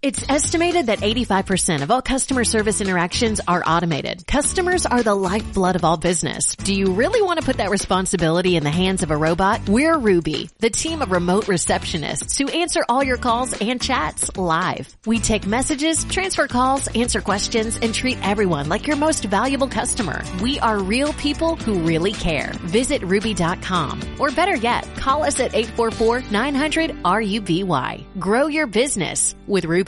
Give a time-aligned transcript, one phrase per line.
[0.00, 4.24] It's estimated that 85% of all customer service interactions are automated.
[4.28, 6.54] Customers are the lifeblood of all business.
[6.54, 9.68] Do you really want to put that responsibility in the hands of a robot?
[9.68, 14.96] We're Ruby, the team of remote receptionists who answer all your calls and chats live.
[15.04, 20.22] We take messages, transfer calls, answer questions, and treat everyone like your most valuable customer.
[20.40, 22.52] We are real people who really care.
[22.60, 28.20] Visit ruby.com or better yet, call us at 844-900-RUBY.
[28.20, 29.87] Grow your business with Ruby.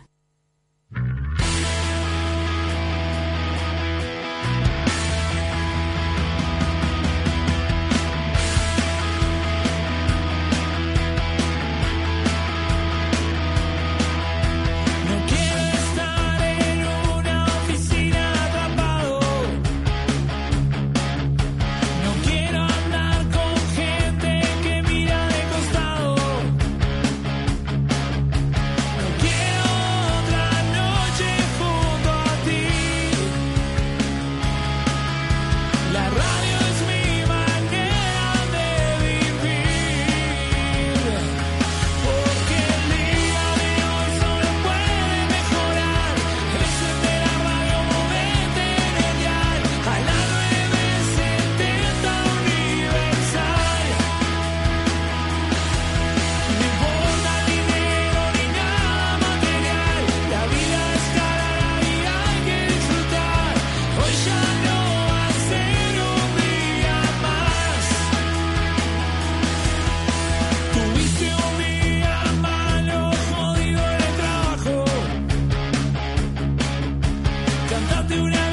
[77.87, 78.50] Cantate una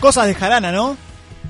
[0.00, 0.96] cosas de Jarana, ¿no?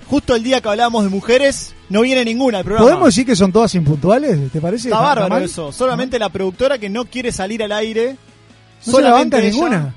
[0.06, 2.87] Justo el día que hablamos de mujeres, no viene ninguna al programa.
[2.88, 4.50] ¿Podemos decir que son todas impuntuales?
[4.50, 4.88] ¿Te parece?
[4.88, 5.43] Está bárbaro mal?
[5.44, 5.72] eso.
[5.72, 8.16] Solamente la productora que no quiere salir al aire.
[8.87, 9.94] No se la banca ninguna.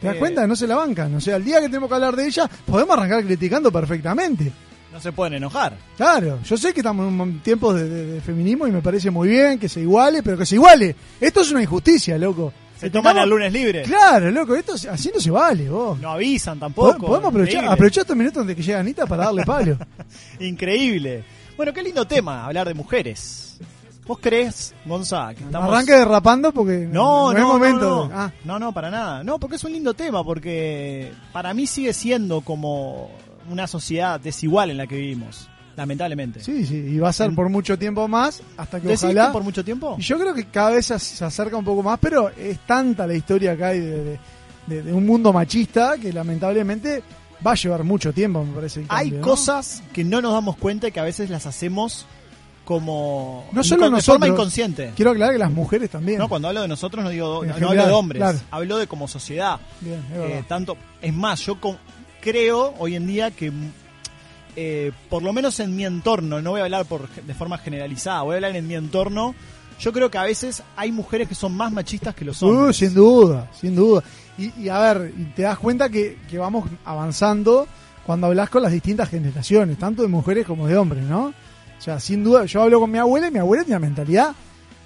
[0.00, 0.18] ¿Te das Eh.
[0.18, 0.46] cuenta?
[0.46, 1.14] No se la bancan.
[1.14, 4.52] O sea, el día que tenemos que hablar de ella, podemos arrancar criticando perfectamente.
[4.92, 5.76] No se pueden enojar.
[5.96, 9.10] Claro, yo sé que estamos en un- tiempos de, de- de feminismo y me parece
[9.10, 10.96] muy bien que se iguale, pero que se iguale.
[11.20, 12.52] Esto es una injusticia, loco.
[12.78, 13.82] Se toman Estamos- el lunes libre.
[13.82, 15.98] Claro, loco, esto así no se vale, vos.
[15.98, 17.06] No avisan Po- tampoco.
[17.06, 19.78] Podemos aprovechar, aprovechar estos minutos antes que llega Anita para darle palo.
[20.40, 21.24] Increíble.
[21.56, 23.58] Bueno, qué lindo tema hablar de mujeres.
[24.06, 25.68] ¿Vos crees, Gonza, que estamos...
[25.68, 27.80] Arranque derrapando porque No, no, momento.
[27.80, 28.20] no, de- no.
[28.20, 29.24] ah, no, no, para nada.
[29.24, 33.10] No, porque es un lindo tema, porque para mí sigue siendo como
[33.50, 36.40] una sociedad desigual en la que vivimos, lamentablemente.
[36.40, 39.26] sí, sí, y va a ser por mucho tiempo más hasta que ¿Decís ojalá.
[39.26, 39.96] que por mucho tiempo?
[39.98, 43.06] Y Yo creo que cada vez se, se acerca un poco más, pero es tanta
[43.06, 44.18] la historia que hay de, de-
[44.66, 47.02] de- de un mundo machista que lamentablemente
[47.46, 48.80] va a llevar mucho tiempo, me parece.
[48.80, 52.06] el Hay cosas que no nos damos cuenta y que a veces las hacemos
[52.64, 54.14] como No solo de nosotros.
[54.18, 54.92] forma inconsciente.
[54.96, 56.18] Quiero aclarar que las mujeres también.
[56.18, 58.38] No, cuando hablo de nosotros no digo no general, hablo de hombres, claro.
[58.50, 59.60] hablo de como sociedad.
[59.80, 61.78] Bien, es Eh, tanto es más, yo con-
[62.20, 63.52] creo hoy en día que
[64.56, 68.22] eh, por lo menos en mi entorno, no voy a hablar por, de forma generalizada,
[68.22, 69.34] voy a hablar en mi entorno.
[69.78, 72.76] Yo creo que a veces hay mujeres que son más machistas que los Uh, hombres.
[72.78, 74.02] sin duda, sin duda.
[74.38, 77.66] Y, y a ver, te das cuenta que, que vamos avanzando
[78.06, 81.26] cuando hablas con las distintas generaciones, tanto de mujeres como de hombres, ¿no?
[81.26, 84.34] O sea, sin duda, yo hablo con mi abuela y mi abuela tiene una mentalidad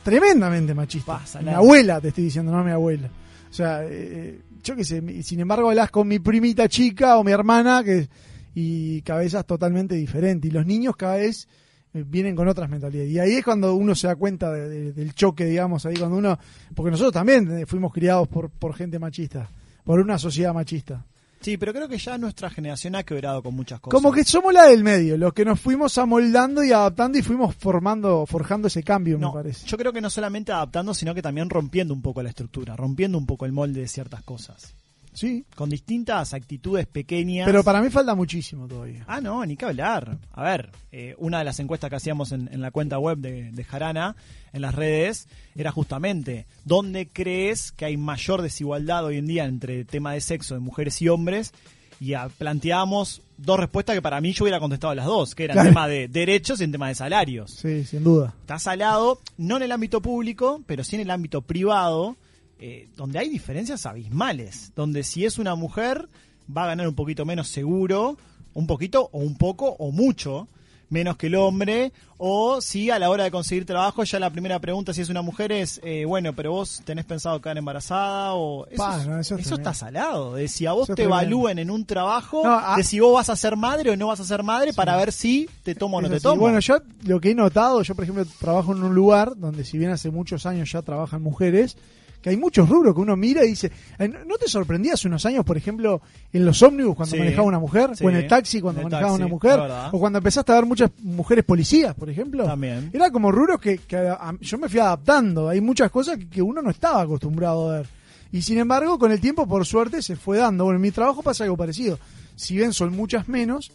[0.03, 1.19] tremendamente machista.
[1.19, 3.09] Pasa mi abuela, te estoy diciendo, no mi abuela.
[3.49, 7.33] O sea, eh, yo qué sé, sin embargo hablas con mi primita chica o mi
[7.33, 8.09] hermana que
[8.55, 10.51] y cabezas totalmente diferentes.
[10.51, 11.49] Y los niños cada vez
[11.95, 13.11] eh, vienen con otras mentalidades.
[13.11, 16.17] Y ahí es cuando uno se da cuenta de- de- del choque, digamos, ahí cuando
[16.17, 16.39] uno...
[16.75, 19.51] Porque nosotros también eh, fuimos criados por, por gente machista,
[19.85, 21.05] por una sociedad machista.
[21.41, 23.95] Sí, pero creo que ya nuestra generación ha quebrado con muchas cosas.
[23.99, 27.55] Como que somos la del medio, los que nos fuimos amoldando y adaptando y fuimos
[27.57, 29.67] formando, forjando ese cambio, No, me parece.
[29.67, 33.17] yo creo que no solamente adaptando, sino que también rompiendo un poco la estructura, rompiendo
[33.17, 34.75] un poco el molde de ciertas cosas.
[35.13, 37.45] Sí, con distintas actitudes pequeñas.
[37.47, 39.05] pero para mí falta muchísimo todavía.
[39.09, 40.19] Ah, no, ni que hablar.
[40.33, 43.51] A ver, eh, una de las encuestas que hacíamos en, en la cuenta web de,
[43.51, 44.15] de Jarana,
[44.53, 49.85] en las redes, era justamente, ¿dónde crees que hay mayor desigualdad hoy en día entre
[49.85, 51.53] tema de sexo de mujeres y hombres?
[52.01, 55.55] Y ah, planteábamos dos respuestas que para mí yo hubiera contestado las dos, que eran
[55.57, 55.69] Claro.
[55.71, 57.51] tema de derechos y en tema de salarios.
[57.51, 58.33] Sí, sin duda.
[58.41, 62.17] Está salado, no en el ámbito público, pero sí en el ámbito privado,
[62.61, 64.73] eh, donde hay diferencias abismales.
[64.77, 66.09] Donde si es una mujer,
[66.55, 68.17] va a ganar un poquito menos seguro,
[68.55, 70.49] un poquito o un poco o mucho
[70.91, 74.59] menos que el hombre, o si a la hora de conseguir trabajo ya la primera
[74.59, 78.67] pregunta si es una mujer es, eh, bueno, pero vos tenés pensado quedar embarazada o...
[78.67, 81.87] Eso, no, eso eso está salado, de si a vos Eso te evalúen en un
[81.87, 84.43] trabajo, No, ah- de si vos vas a ser madre o no vas a ser
[84.43, 86.25] madre para ver si te tomo o no te así.
[86.25, 86.41] tomo.
[86.41, 89.79] Bueno, yo lo que he notado, yo por ejemplo trabajo en un lugar donde si
[89.79, 91.77] bien hace muchos años ya trabajan mujeres,
[92.23, 95.25] que hay muchos rubros que uno mira y dice, "Ay, ¿no te sorprendía hace unos
[95.27, 96.01] años, por ejemplo,
[96.33, 97.19] en los ómnibus cuando Sí.
[97.19, 97.91] manejaba una mujer?
[97.97, 98.05] Sí.
[98.05, 99.61] ¿O en el taxi cuando el manejaba taxi, una mujer?
[99.93, 102.45] ¿O cuando empezaste a ver muchas mujeres policías, por ejemplo?
[102.45, 102.91] También.
[102.93, 105.49] Era como rubros que, que a- a- yo me fui adaptando.
[105.49, 107.87] Hay muchas cosas que, que uno no estaba acostumbrado a ver.
[108.33, 110.65] Y sin embargo, con el tiempo, por suerte, se fue dando.
[110.65, 111.99] Bueno, en mi trabajo pasa algo parecido.
[112.37, 113.73] Si bien son muchas menos,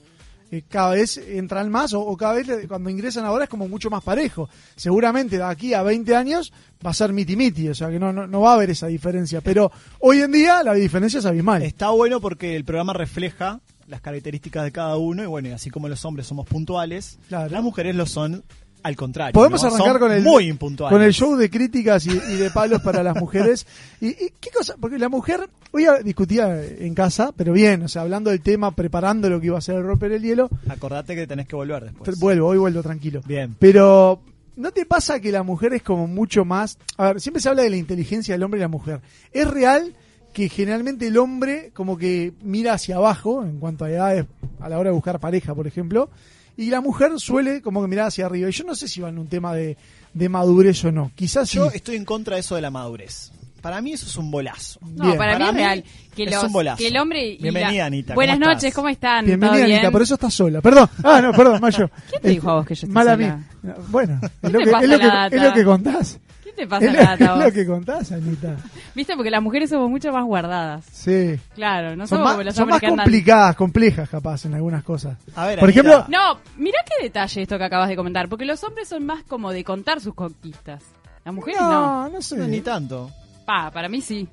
[0.51, 3.89] eh, cada vez entran más o, o cada vez cuando ingresan ahora es como mucho
[3.89, 4.47] más parejo.
[4.75, 6.53] Seguramente de aquí a 20 años
[6.85, 9.41] va a ser miti-miti, o sea que no, no, no va a haber esa diferencia.
[9.41, 11.63] Pero hoy en día la diferencia es abismal.
[11.63, 15.69] Está bueno porque el programa refleja las características de cada uno y bueno, y así
[15.69, 17.49] como los hombres somos puntuales, Claro.
[17.51, 18.43] las mujeres lo son
[18.85, 19.33] al contrario.
[19.33, 19.69] Podemos ¿no?
[19.69, 20.95] arrancar Son con el, muy impuntuales.
[20.95, 23.65] con el show de críticas y, y de palos para las mujeres.
[23.99, 28.03] Y, y qué cosa, porque la mujer, hoy discutía en casa, pero bien, o sea,
[28.03, 30.51] hablando del tema, preparando lo que iba a ser el romper el hielo.
[30.69, 32.19] Acordate que tenés que volver después.
[32.19, 33.21] Vuelvo, hoy vuelvo tranquilo.
[33.25, 33.55] Bien.
[33.57, 34.21] Pero,
[34.55, 36.77] ¿no te pasa que la mujer es como mucho más...
[36.97, 39.01] A ver, siempre se habla de la inteligencia del hombre y la mujer.
[39.31, 39.95] ¿Es real
[40.31, 44.25] que generalmente el hombre como que mira hacia abajo en cuanto a edades
[44.59, 46.11] a la hora de buscar pareja, por ejemplo,
[46.57, 48.49] y la mujer suele como que mirar hacia arriba?
[48.49, 49.77] Y yo no sé si va en un tema de,
[50.13, 51.11] de madurez o no.
[51.15, 51.57] Quizás sí.
[51.57, 53.31] Yo estoy en contra de eso de la madurez.
[53.61, 54.79] Para mí eso es un bolazo.
[54.81, 55.17] No, Bien.
[55.17, 55.83] para, Para mí es mí real.
[56.15, 56.77] Que, es los- un bolazo.
[56.77, 57.25] que el hombre.
[57.25, 58.53] y Bienvenida, la- Anita, ¿cómo Buenas estás?
[58.55, 59.25] noches, ¿cómo están?
[59.25, 59.77] Bienvenida, ¿Todo bien?
[59.79, 60.61] Anita, por eso estás sola.
[60.61, 60.87] Perdón.
[61.03, 61.89] Ah, no, perdón, Mayo.
[62.09, 63.39] ¿Quién te dijo a vos que yo estoy Mala sola?
[63.63, 65.35] No, Bueno, es ¿Qué lo, que, pasa es, lo la que, data?
[65.35, 66.19] es lo que contás.
[66.55, 68.55] ¿Qué te pasa, Nata, es lo que contás, Anita.
[68.95, 69.15] ¿Viste?
[69.15, 70.85] Porque las mujeres somos mucho más guardadas.
[70.91, 71.39] Sí.
[71.53, 73.05] Claro, no Son somos más, como los son más que andan.
[73.05, 75.17] complicadas, complejas capaz en algunas cosas.
[75.35, 78.29] A ver, Por Anita, ejemplo, No, mirá qué detalle esto que acabas de comentar.
[78.29, 80.83] Porque los hombres son más como de contar sus conquistas.
[81.25, 81.69] Las mujeres no.
[82.03, 82.37] no, no sé.
[82.37, 83.11] no, ni tanto.
[83.45, 84.27] Pa, para mí sí.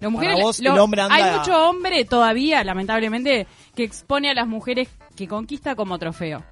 [0.00, 4.30] Las mujeres, Para vos, lo- el hombre anda- Hay mucho hombre todavía, lamentablemente, que expone
[4.30, 6.42] a las mujeres que conquista como trofeo.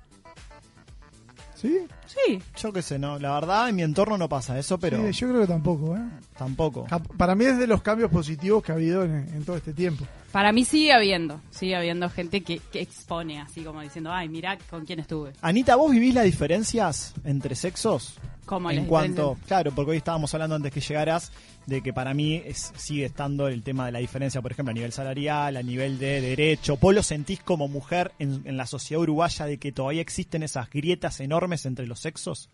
[1.61, 1.79] ¿Sí?
[2.07, 2.43] Sí.
[2.57, 3.19] Yo qué sé, no.
[3.19, 5.97] La verdad, en mi entorno no pasa eso, pero Sí, yo creo que tampoco.
[5.97, 6.01] ¿eh?
[6.39, 6.87] tampoco.
[7.17, 10.07] Para mí es de los cambios positivos que ha habido en, en todo este tiempo.
[10.33, 14.57] Para mí sigue habiendo, sigue habiendo gente que, que expone así como diciendo, ay, mirá
[14.71, 15.33] con quién estuve.
[15.43, 18.15] Anita, ¿vos vivís las diferencias entre sexos?
[18.47, 21.31] Como en cuanto, claro, porque hoy estábamos hablando antes que llegaras
[21.67, 24.75] de que para mí es- sigue estando el tema de la diferencia, por ejemplo, a
[24.75, 26.77] nivel salarial, a nivel de derecho.
[26.79, 30.69] ¿Vos lo sentís como mujer en, en la sociedad uruguaya de que todavía existen esas
[30.71, 32.49] grietas enormes entre los sexos?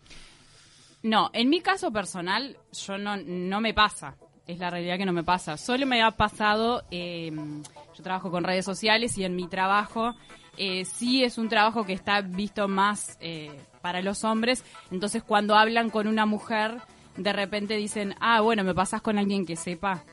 [1.03, 4.15] No, en mi caso personal, yo no, no me pasa.
[4.45, 5.57] Es la realidad que no me pasa.
[5.57, 10.15] Solo me ha pasado, eh, yo trabajo con redes sociales y en mi trabajo
[10.57, 13.51] eh, sí es un trabajo que está visto más eh,
[13.81, 14.63] para los hombres.
[14.91, 16.81] Entonces cuando hablan con una mujer,
[17.15, 20.03] de repente dicen, ah, bueno, me pasas con alguien que sepa.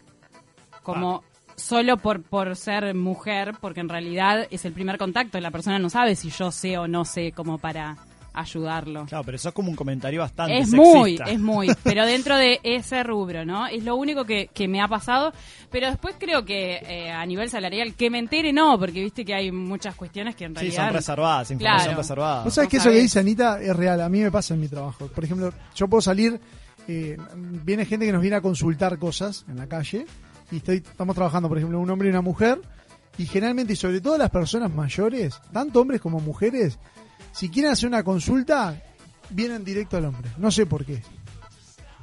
[0.83, 1.25] Como
[1.57, 5.41] solo por, por ser mujer, porque en realidad es el primer contacto.
[5.41, 7.97] La persona no sabe si yo sé o no sé como para
[8.35, 9.07] ayudarlo.
[9.07, 11.25] Claro, pero eso es como un comentario bastante Es muy, sexista.
[11.31, 13.67] es muy, pero dentro de ese rubro, ¿no?
[13.67, 15.33] Es lo único que, que me ha pasado,
[15.71, 19.35] pero después creo que eh, a nivel salarial, que me entere no, porque viste que
[19.35, 20.87] hay muchas cuestiones que en Sí, realidad...
[20.87, 21.99] son reservadas, información Claro.
[22.03, 22.45] reservada.
[22.45, 23.03] Vos sabés no que eso que sabés.
[23.05, 24.01] dice Anita es real.
[24.01, 25.07] A mí me pasa en mi trabajo.
[25.09, 26.41] Por ejemplo, yo puedo salir,
[26.89, 30.07] eh, viene gente que nos viene a consultar cosas en la calle
[30.51, 32.61] y estoy, estamos trabajando, por ejemplo, un hombre y una mujer.
[33.17, 36.79] Y generalmente, y sobre todo las personas mayores, tanto hombres como mujeres,
[37.35, 38.81] si quieren hacer una consulta,
[39.31, 40.31] vienen directo al hombre.
[40.39, 41.03] No sé por qué.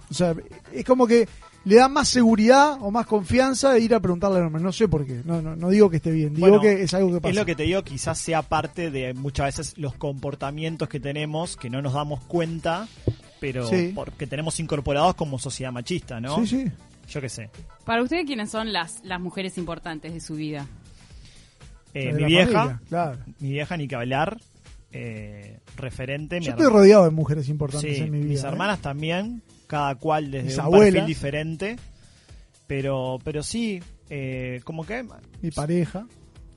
[0.10, 0.36] O sea,
[0.74, 1.28] es como que
[1.64, 4.62] le da más seguridad o más confianza de ir a preguntarle al hombre.
[4.62, 5.22] No sé por qué.
[5.24, 6.34] No, no, no digo que esté bien.
[6.34, 7.30] Digo Bueno, que es algo que pasa.
[7.30, 11.56] Es lo que te digo, quizás sea parte de muchas veces los comportamientos que tenemos
[11.56, 12.88] que no nos damos cuenta,
[13.40, 13.92] pero Sí.
[13.96, 16.36] porque tenemos incorporados como sociedad machista, ¿no?
[16.40, 16.72] Sí, sí.
[17.10, 17.50] Yo qué sé.
[17.86, 20.66] Para ustedes, ¿quiénes son las, las mujeres importantes de su vida?
[21.94, 23.18] Eh, mi vieja, familia, claro.
[23.40, 24.40] mi vieja ni que hablar,
[24.94, 26.40] eh, referente.
[26.42, 28.30] Yo estoy rodeado de mujeres importantes Sí, en mi vida.
[28.30, 28.48] mis ¿eh?
[28.48, 30.92] hermanas también, cada cual desde Mis un abuelas.
[30.94, 31.76] perfil diferente.
[32.68, 35.06] Pero, pero sí, eh, como que,
[35.42, 36.06] Mi pareja.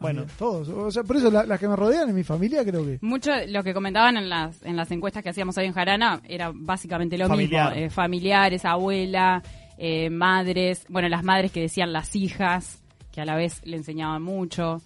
[0.00, 0.26] Bueno.
[0.38, 0.68] todos.
[0.68, 2.98] O sea, por eso la- las que me rodean en mi familia creo que.
[3.00, 6.20] Mucho de lo que comentaban en las, en las encuestas que hacíamos hoy en Jarana
[6.28, 7.70] era básicamente lo Familiar.
[7.72, 7.86] mismo.
[7.86, 9.42] Eh, familiares, abuela,
[9.78, 14.22] eh, madres, bueno, las madres que decían las hijas, que a la vez le enseñaban
[14.22, 14.82] mucho.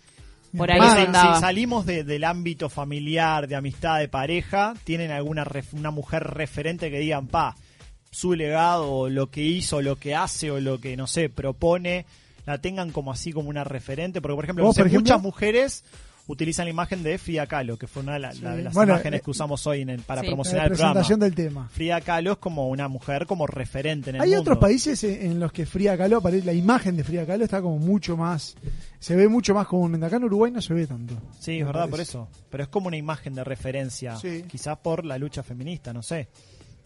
[0.56, 1.34] Por ahí Madre, si, andaba.
[1.34, 6.22] si salimos de- del ámbito familiar, de amistad, de pareja, ¿tienen alguna ref- una mujer
[6.24, 7.54] referente que digan, pa,
[8.10, 12.06] su legado, o lo que hizo, lo que hace, o lo que, no sé, propone,
[12.46, 14.20] la tengan como así, como una referente?
[14.22, 15.12] Porque, por ejemplo, ¿Vos, no sé, por ejemplo?
[15.14, 15.84] muchas mujeres
[16.28, 18.92] utilizan la imagen de Frida Kahlo, que fue una de, la- la- de las Bueno,
[18.92, 20.26] imágenes eh, que usamos hoy en el- para sí.
[20.26, 21.36] La promocionar el presentación programa.
[21.36, 21.68] del tema.
[21.70, 24.42] Frida Kahlo es como una mujer como referente en el Hay mundo.
[24.42, 27.78] otros países en los que Frida Kahlo aparece, la imagen de Frida Kahlo está como
[27.78, 28.54] mucho más,
[29.00, 30.06] se ve mucho más comúnmente.
[30.06, 31.14] Acá en Uruguay no se ve tanto.
[31.40, 32.28] Sí, es verdad, por eso.
[32.50, 34.16] Pero es como una imagen de referencia.
[34.16, 34.44] Sí.
[34.46, 36.28] Quizás por la lucha feminista, no sé.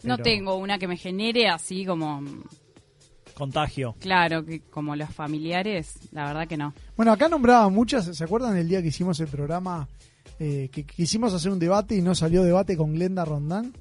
[0.03, 2.21] No tengo una que me genere así como,
[3.33, 3.95] Contagio.
[3.99, 6.73] claro, que como los familiares, la verdad que no.
[6.95, 9.87] Bueno, acá nombraba muchas, ¿se acuerdan el día que hicimos el programa,
[10.39, 13.73] eh, que quisimos hacer un debate y no salió debate con Glenda Rondán?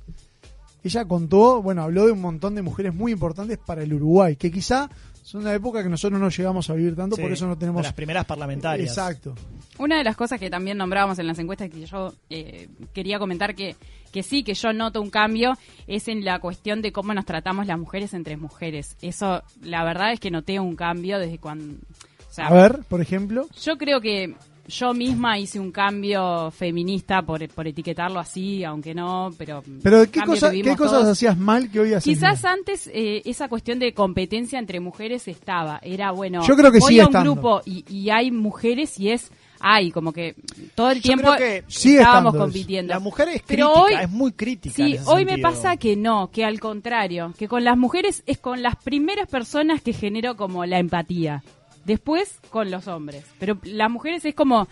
[0.85, 4.51] Ella contó, bueno, habló de un montón de mujeres muy importantes para el Uruguay, que
[4.51, 4.91] quizá
[5.23, 7.83] son una época que nosotros no llegamos a vivir tanto, Sí, por eso no tenemos...
[7.83, 8.89] de las primeras parlamentarias.
[8.89, 9.35] Exacto.
[9.79, 13.55] Una de las cosas que también nombrábamos en las encuestas que yo eh, quería comentar
[13.55, 13.77] que,
[14.13, 15.53] que sí, que yo noto un cambio,
[15.87, 18.97] es en la cuestión de cómo nos tratamos las mujeres entre mujeres.
[19.01, 21.75] Eso, la verdad es que noté un cambio desde cuando...
[21.75, 23.47] o sea, A ver, por ejemplo.
[23.61, 24.35] Yo creo que
[24.69, 29.63] yo misma hice un cambio feminista por, por etiquetarlo así, aunque no, pero...
[29.83, 31.09] Pero ¿qué, cosa- ¿qué cosas todos.
[31.09, 32.53] hacías mal que hoy haces Quizás bien?
[32.55, 35.79] antes eh, esa cuestión de competencia entre mujeres estaba.
[35.83, 36.47] Era bueno.
[36.47, 37.33] Yo creo que voy a un estando.
[37.33, 39.31] grupo y, y hay mujeres y es.
[39.65, 40.35] Hay, como que
[40.75, 42.43] todo el Yo tiempo que estábamos eso.
[42.43, 42.93] compitiendo.
[42.95, 44.75] La mujer es Pero crítica, hoy- es muy crítica.
[44.75, 48.61] Sí, hoy me pasa que no, que al contrario, que con las mujeres es con
[48.61, 51.45] las primeras personas que genero como la empatía.
[51.85, 53.25] Después con los hombres.
[53.39, 54.69] Pero las mujeres es como.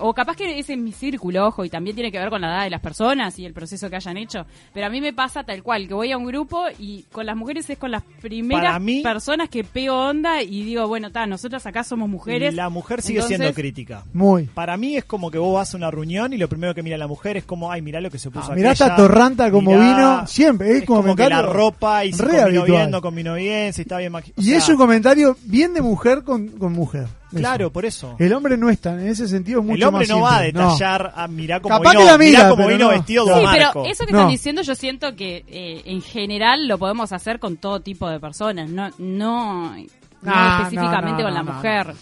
[0.00, 2.48] O capaz que ese es mi círculo, ojo, y también tiene que ver con la
[2.48, 4.46] edad de las personas y el proceso que hayan hecho.
[4.72, 7.36] Pero a mí me pasa tal cual, que voy a un grupo y con las
[7.36, 11.66] mujeres es con las primeras mí- personas que pego onda y digo, bueno, ta, nosotras
[11.66, 12.54] acá somos mujeres.
[12.54, 14.04] La mujer sigue entonces- siendo crítica.
[14.12, 14.44] Muy.
[14.44, 16.96] Para mí es como que vos vas a una reunión y lo primero que mira
[16.98, 19.50] la mujer es como, ay, mirá lo que se puso Ah, mirá aquella, esta torranta
[19.50, 19.84] como mirá".
[19.84, 23.72] vino, siempre, es como que comentario la ropa y si combinó bien, no combinó bien,
[23.72, 26.72] si está bien maqui- o Y sea, es un comentario bien de mujer con, con
[26.72, 27.06] mujer.
[27.40, 28.16] Claro, por eso.
[28.18, 30.36] El hombre no es tan, en ese sentido es mucho El hombre más no va
[30.38, 32.88] a detallar, a mirá cómo Capaz vino, que la mira, mirá cómo vino no.
[32.90, 34.18] vestido Sí, pero eso que No.
[34.18, 38.20] están diciendo yo siento que eh, en general lo podemos hacer con todo tipo de
[38.20, 39.76] personas, no no, no
[40.22, 41.94] No, específicamente no, con la no, mujer.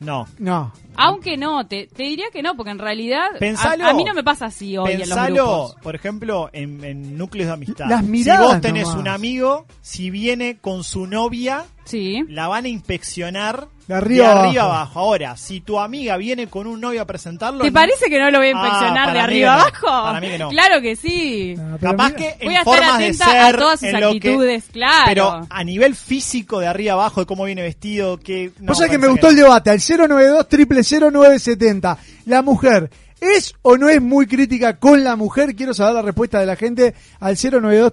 [0.00, 0.26] No.
[0.40, 0.72] No.
[0.96, 3.86] Aunque no, te, te diría que no, porque en realidad a- Pensalo.
[3.86, 5.34] a, mí no me pasa así hoy en los Pensalo,
[5.68, 5.76] grupos.
[5.80, 7.86] por ejemplo, en, en núcleos de amistad.
[7.88, 8.98] Las si vos tenés nomás.
[9.00, 12.24] un amigo, si viene con su novia, Sí.
[12.28, 14.76] la van a inspeccionar De arriba de arriba abajo.
[14.80, 14.98] abajo.
[15.00, 18.30] Ahora, si tu amiga viene con un novio a presentarlo, ¿Te no- parece que no
[18.30, 19.60] lo voy a Ah, inspeccionar de arriba no.
[19.62, 19.86] abajo?
[19.86, 20.48] Para mí que no.
[20.50, 21.54] Claro que sí.
[21.58, 24.10] Ah, Capaz mira- que en Voy a de atenta a ser, todas sus en lo
[24.10, 25.04] que- actitudes, claro.
[25.06, 28.50] Pero a nivel físico, de arriba abajo, de cómo viene vestido, que...
[28.58, 30.46] no, Vos sabés que me gustó el debate al 092
[31.12, 32.90] 970 La mujer
[33.22, 35.54] ¿Es o no es muy crítica con la mujer?
[35.54, 37.92] Quiero saber la respuesta de la gente al 092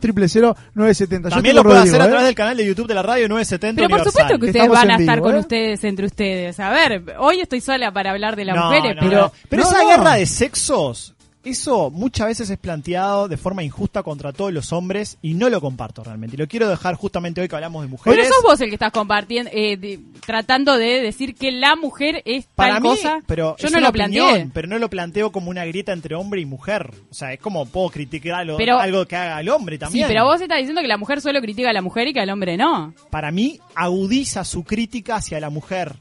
[0.74, 2.08] 970 Yo También lo puede hacer a ¿eh?
[2.08, 4.12] través del canal de YouTube de la radio 970 Pero por Universal.
[4.12, 5.40] supuesto que ustedes Estamos van a estar con ¿eh?
[5.40, 6.60] ustedes entre ustedes.
[6.60, 9.32] A ver, hoy estoy sola para hablar de las No, mujeres, no, pero no.
[9.50, 9.90] Pero No, esa no.
[9.90, 15.18] guerra de sexos, eso muchas veces es planteado de forma injusta contra todos los hombres
[15.22, 16.36] y no lo comparto realmente.
[16.36, 18.28] Y lo quiero dejar justamente hoy que hablamos de pero mujeres.
[18.28, 22.46] sos vos el que estás compartiendo, eh, de- tratando de decir que la mujer es
[22.56, 23.20] Para tal mí, cosa.
[23.26, 24.50] pero yo es no una lo planteé.
[24.54, 26.92] pero no lo planteo como una grieta entre hombre y mujer.
[27.10, 30.08] O sea, es como puedo criticar algo, Pero- algo que haga el hombre Sí, también.
[30.08, 32.30] pero vos estás diciendo que la mujer solo critica a la mujer y que al
[32.30, 32.94] hombre no.
[33.10, 35.96] Para mí agudiza su crítica hacia la mujer.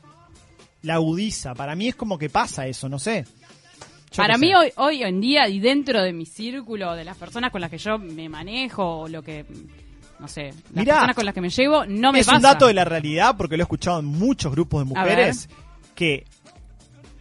[0.82, 1.54] La agudiza.
[1.54, 3.24] Para mí es como que pasa eso, no sé.
[4.16, 7.60] Para mí hoy, hoy en día y dentro de mi círculo, de las personas con
[7.60, 9.44] las que yo me manejo o lo que,
[10.18, 12.36] no sé, las Mirá, personas con las que me llevo, no me es pasa.
[12.36, 15.48] un dato de la realidad porque lo he escuchado en muchos grupos de mujeres
[15.94, 16.24] que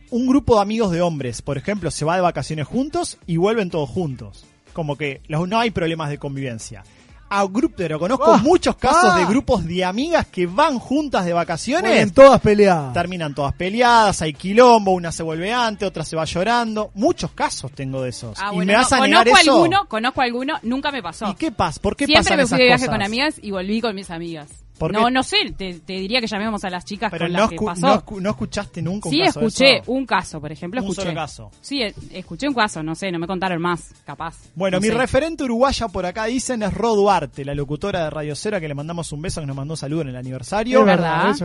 [0.10, 3.70] un grupo de amigos de hombres, por ejemplo, se va de vacaciones juntos y vuelven
[3.70, 4.46] todos juntos.
[4.74, 6.84] Como que los- no hay problemas de convivencia.
[7.30, 9.18] A grupo, pero conozco Ah, muchos casos ah.
[9.20, 12.94] de grupos de amigas que van juntas de vacaciones, Vuelven todas peleadas.
[12.94, 16.92] terminan todas peleadas, hay quilombo, una se vuelve antes, otra se va llorando.
[16.94, 18.38] Muchos casos tengo de esos.
[18.40, 19.52] Ah, y bueno, me vas no, a negar conozco eso.
[19.54, 21.30] alguno, conozco alguuno, nunca me pasó.
[21.30, 21.82] ¿Y qué pasa?
[21.82, 22.96] ¿Por qué Siempre pasan me esas fui de viaje cosas?
[22.96, 24.50] con amigas y volví con mis amigas.
[24.78, 27.40] ¿Por No, no sé, te, te diría que llamemos a las chicas Pero con no,
[27.40, 27.88] las que pasó.
[27.88, 29.92] no escu- no escuchaste nunca un sí, caso de escuché eso?
[29.92, 31.02] un caso, por ejemplo, Un escuché.
[31.02, 31.52] solo caso.
[31.62, 34.36] Sí, eh, escuché un caso, no sé, no me contaron más, capaz.
[34.56, 34.94] Bueno, No mi sé.
[34.94, 38.76] referente uruguaya por acá dicen es Ro Duarte, la locutora de Radio Cero, que le
[38.76, 40.80] mandamos un beso, que nos mandó salud en el aniversario.
[40.82, 41.36] Es verdad.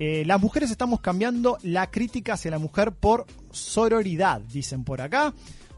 [0.00, 5.32] Eh, las mujeres estamos cambiando la crítica hacia la mujer por sororidad, dicen por acá.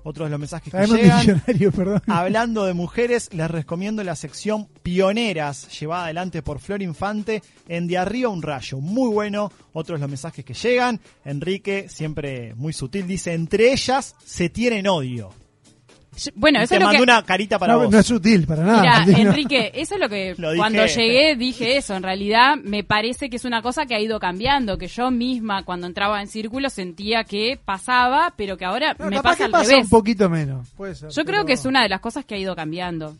[0.08, 1.42] Otros de los mensajes que llegan.
[1.74, 2.00] perdón.
[2.06, 7.98] Hablando de mujeres, les recomiendo la sección Pioneras, llevada adelante por Flor Infante, en De
[7.98, 8.78] Arriba un Rayo.
[8.78, 9.50] Muy bueno.
[9.72, 11.00] Otros de los mensajes que llegan.
[11.24, 15.45] Enrique, siempre muy sutil, dice, entre ellas se tienen odio.
[16.34, 17.02] Bueno, eso te es lo que...
[17.02, 17.90] una carita para no, vos.
[17.90, 19.04] no es sutil para nada.
[19.04, 19.18] Mira.
[19.20, 20.58] Enrique, eso es lo que Lo dije.
[20.58, 21.94] cuando llegué dije eso.
[21.94, 25.64] En realidad me parece que es una cosa que ha ido cambiando, que yo misma
[25.64, 29.44] cuando entraba en círculo sentía que pasaba, pero que ahora No, me capaz pasa que
[29.44, 29.84] al pasa revés.
[29.84, 30.68] un poquito menos.
[30.70, 33.16] Puede ser, Yo creo pero- que es una de las cosas que ha ido cambiando.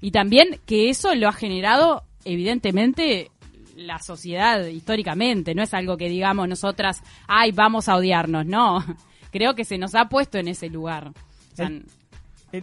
[0.00, 3.30] Y también que eso lo ha generado, evidentemente,
[3.76, 5.54] la sociedad históricamente.
[5.54, 8.46] No es algo que digamos nosotras, ay, vamos a odiarnos.
[8.46, 8.84] No.
[9.30, 11.08] Creo que se nos ha puesto en ese lugar.
[11.08, 11.70] O sea,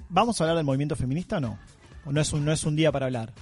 [0.10, 1.60] ¿Vamos a hablar del movimiento feminista o no?
[2.06, 3.34] ¿O no es un, no es un día para hablar?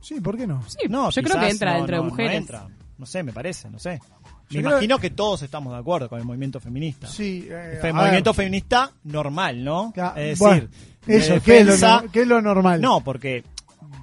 [0.00, 0.62] Sí, ¿por qué no?
[0.68, 2.36] sí, No, yo creo que entra no, dentro no, de no mujeres.
[2.36, 2.68] entra.
[2.98, 4.00] No sé, me parece, no sé.
[4.50, 7.06] Yo Me creo- imagino que todos estamos de acuerdo con el movimiento feminista.
[7.06, 8.36] Sí, eh, a movimiento ver.
[8.36, 9.92] feminista normal, ¿no?
[9.96, 10.70] Ya, es bueno, decir,
[11.06, 12.80] de eso, ¿qué es, lo, defensa- no- qué es lo normal?
[12.80, 13.44] No, porque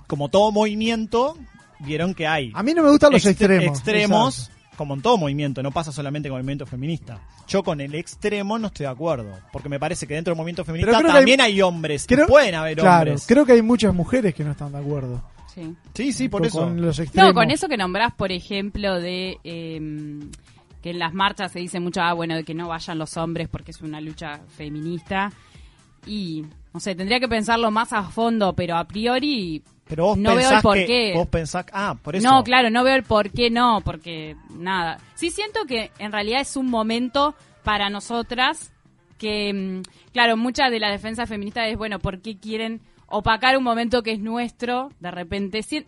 [0.08, 1.38] como todo movimiento,
[1.80, 3.78] vieron que hay A mí no me gustan los extre- extremos.
[3.78, 4.59] extremos, exacto.
[4.80, 7.20] Como en todo movimiento, no pasa solamente con el movimiento feminista.
[7.48, 10.64] Yo con el extremo no estoy de acuerdo, porque me parece que dentro del movimiento
[10.66, 13.28] feminista que hay- también hay, hombres, Creo- pueden haber claro, hombres.
[13.28, 15.22] creo que hay muchas mujeres que no están de acuerdo.
[15.54, 15.76] Sí.
[15.94, 16.60] Sí, sí, por con, eso.
[16.62, 17.30] con los extremos.
[17.30, 19.80] No, con eso que nombrás, por ejemplo, de eh,
[20.82, 23.50] que en las marchas se dice mucho, ah, bueno, de que no vayan los hombres
[23.50, 25.32] porque es una lucha feminista.
[26.06, 30.30] Y, no sé, tendría que pensarlo más a fondo, pero a priori Pero vos no
[30.30, 31.14] veo pensás el por que qué.
[31.16, 32.30] vos pensás, ah, por eso.
[32.30, 35.00] No, claro, no veo el por qué no, porque nada.
[35.16, 38.72] Sí siento que en realidad es un momento para nosotras
[39.18, 39.82] que, mm,
[40.14, 44.12] claro, muchas de la defensa feminista es, bueno, ¿por qué quieren opacar un momento que
[44.14, 44.92] es nuestro?
[45.00, 45.86] De repente, Si-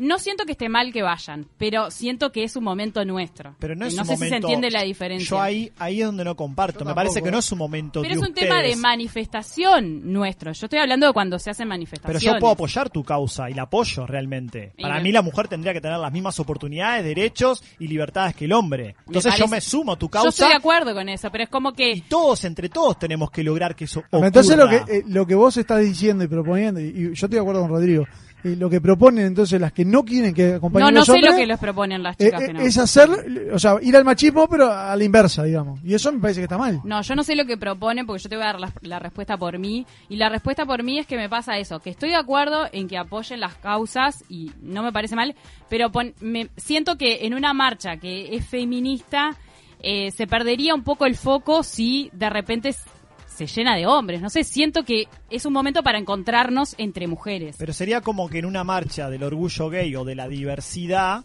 [0.00, 3.54] no siento que esté mal que vayan, pero siento que es un momento nuestro.
[3.60, 5.28] Pero no es no un sé si se momento- entiende la diferencia.
[5.28, 6.80] Yo ahí, ahí es donde no comparto.
[6.80, 10.12] Yo Me parece que no es un momento pero de es un tema de manifestación
[10.12, 10.52] nuestro.
[10.52, 12.22] Yo estoy hablando de cuando se hacen Pero manifestaciones.
[12.22, 14.72] yo puedo apoyar tu causa y la apoyo realmente.
[14.80, 18.52] Para mí la mujer tendría que tener las mismas oportunidades, derechos y libertades que el
[18.52, 18.96] hombre.
[19.06, 21.44] Entonces yo parece- me sumo a tu Yo causa estoy de acuerdo con eso, pero
[21.44, 21.90] es como que...
[21.92, 24.26] y todos, entre todos, tenemos que lograr que eso ocurra.
[24.26, 27.28] Entonces lo que, eh, lo que vos estás diciendo y proponiendo, y, y yo estoy
[27.30, 28.06] de acuerdo con Rodrigo,
[28.44, 31.12] eh, lo que proponen entonces las que no quieren que acompañen No, no los sé
[31.12, 32.60] hombres, lo que les proponen las eh, chicas eh, que no.
[32.60, 33.08] es hacer,
[33.52, 35.80] o sea, ir al machismo pero a la inversa, digamos.
[35.84, 36.80] Y eso me parece que está mal.
[36.84, 38.98] No, yo no sé lo que proponen porque yo te voy a dar la, la
[38.98, 39.86] respuesta por mí.
[40.08, 42.88] Y la respuesta por mí es que me pasa eso, que estoy de acuerdo en
[42.88, 45.34] que apoyen las causas y no me parece mal,
[45.68, 49.36] pero pon- me siento que en una marcha que es feminista
[49.82, 52.74] eh, se perdería un poco el foco si de repente
[53.46, 54.20] se llena de hombres.
[54.20, 57.56] No sé, siento que es un momento para encontrarnos entre mujeres.
[57.58, 61.24] Pero sería como que en una marcha del orgullo gay o de la diversidad,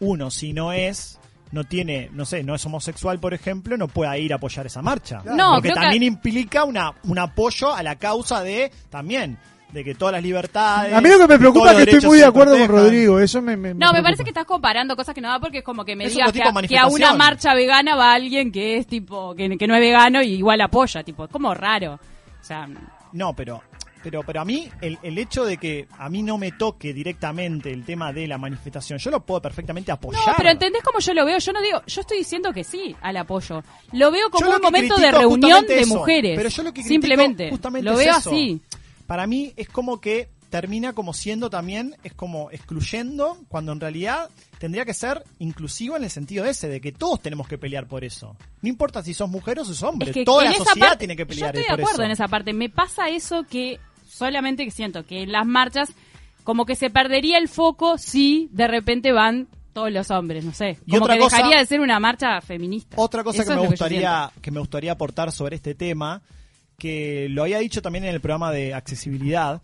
[0.00, 1.18] uno si no es,
[1.50, 4.82] no tiene, no sé, no es homosexual, por ejemplo, no pueda ir a apoyar esa
[4.82, 5.22] marcha.
[5.24, 9.38] No, Porque creo que- también implica una, un apoyo a la causa de, también,
[9.72, 10.92] de que todas las libertades...
[10.94, 12.68] A mí lo que me preocupa es que estoy muy de acuerdo con.
[12.68, 15.40] Rodrigo, eso me, me- me No, me parece que estás comparando cosas que no da
[15.40, 17.96] porque es como que me Es digas que a, de que a una marcha vegana
[17.96, 21.30] va alguien que es tipo, que, que no es vegano y igual apoya, tipo, es
[21.30, 21.94] como raro.
[21.94, 22.68] O sea,
[23.12, 23.62] No, pero,
[24.02, 27.72] pero, pero a mí, el, el hecho de que a mí no me toque directamente
[27.72, 30.26] el tema de la manifestación, yo lo puedo perfectamente apoyar.
[30.26, 31.38] no, pero ¿entendés cómo yo lo veo?
[31.38, 33.62] Yo no digo, yo estoy diciendo que sí al apoyo.
[33.92, 35.94] Lo veo como lo un momento de reunión de eso.
[35.98, 36.36] mujeres.
[36.36, 37.50] Pero yo lo que critico Simplemente.
[37.50, 38.30] justamente lo es veo eso.
[38.30, 38.60] así.
[39.12, 44.30] Para mí es como que termina como siendo también, es como excluyendo, cuando en realidad
[44.58, 48.04] tendría que ser inclusivo en el sentido ese, de que todos tenemos que pelear por
[48.04, 48.34] eso.
[48.62, 51.14] No importa si sos mujer o sos hombre, Es que toda la sociedad parte- tiene
[51.16, 52.06] que pelear Yo estoy por de acuerdo eso.
[52.06, 52.54] en esa parte.
[52.54, 55.90] Me pasa eso que solamente que siento que en las marchas
[56.42, 60.78] como que se perdería el foco si de repente van todos los hombres, no sé.
[60.86, 62.96] Y Como otra que cosa- dejaría de ser una marcha feminista.
[62.98, 64.40] Otra cosa Eso que me gustaría siento.
[64.40, 66.22] que me gustaría aportar sobre este tema,
[66.82, 69.62] que lo había dicho también en el programa de accesibilidad,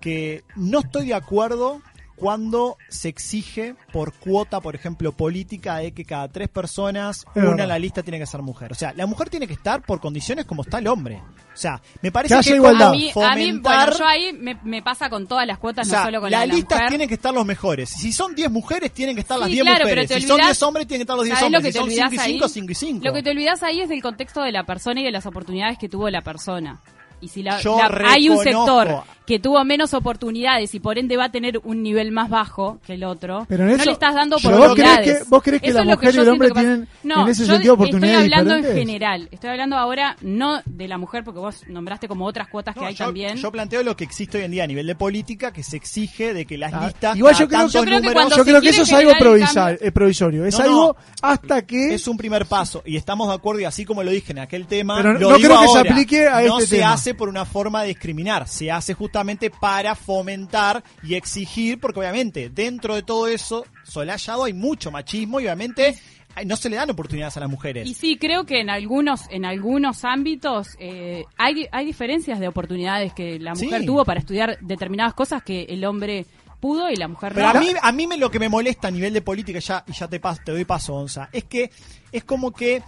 [0.00, 1.80] que no estoy de acuerdo
[2.16, 7.42] cuando se exige por cuota, por ejemplo, política, de que cada tres personas, Es una
[7.50, 7.60] verdad.
[7.64, 8.72] en la lista tiene que ser mujer.
[8.72, 11.16] O sea, la mujer tiene que estar por condiciones como está el hombre.
[11.54, 12.88] O sea, me parece Que que, haya igualdad.
[12.88, 15.60] A mí, a mí, fomentar- bueno, yo ahí me, me pasa con todas las o
[15.60, 16.88] cuotas, sea, no solo con la la, lista mujer.
[16.88, 17.88] tienen que estar los mejores.
[17.90, 20.08] Si son 10 mujeres, tienen que estar las Sí, 10 claro, mujeres.
[20.08, 21.62] te Si son olvidás- 10 hombres, tienen que estar los 10 ¿Sabés lo hombres.
[21.68, 22.50] que Si son 5 y olvidás 5, ahí?
[22.50, 23.04] 5 y 5.
[23.06, 25.78] Lo que te olvidas ahí es del contexto de la persona y de las oportunidades
[25.78, 26.80] que tuvo la persona.
[27.20, 31.16] Y si la, Yo la- hay un sector que tuvo menos oportunidades y por ende
[31.16, 34.14] va a tener un nivel más bajo que el otro, Pero en no le estás
[34.14, 35.18] dando ¿Vos crees oportunidades.
[35.18, 37.74] que- vos crees que la mujer y el hombre tienen, No, en ese yo sentido,
[37.74, 39.28] oportunidades Estoy hablando en general.
[39.32, 42.86] Estoy hablando ahora no de la mujer, porque vos nombraste como otras cuotas que No,
[42.86, 43.36] hay yo, también.
[43.36, 46.32] yo planteo lo que existe hoy en día a nivel de política, que se exige
[46.32, 47.16] de que las Ah, listas.
[47.16, 48.82] igual yo creo- tantos Yo creo que números- cuando Yo se creo que quiere eso
[48.84, 50.44] es algo cambio- eh, provisorio.
[50.46, 50.96] Es No, algo no.
[51.28, 51.94] hasta que.
[51.94, 54.66] Es un primer paso y estamos de acuerdo y así como lo dije en aquel
[54.68, 56.92] tema, Pero lo no digo creo que se aplique a no este se tema.
[56.92, 59.15] hace por una forma de discriminar, se hace justamente
[59.50, 65.44] para fomentar y exigir, porque obviamente dentro de todo eso solayado hay mucho machismo y
[65.44, 65.96] obviamente
[66.44, 67.88] no se le dan oportunidades a las mujeres.
[67.88, 73.12] Y sí, creo que en algunos en algunos ámbitos eh, hay, hay diferencias de oportunidades
[73.14, 73.86] que la mujer Sí.
[73.86, 76.26] tuvo para estudiar determinadas cosas que el hombre
[76.60, 77.58] pudo y la mujer Pero no.
[77.58, 79.92] a mí, a mí me, lo que me molesta a nivel de política, ya, y
[79.92, 81.70] ya te, pas- te doy paso, Onza, es que
[82.12, 82.82] es como que.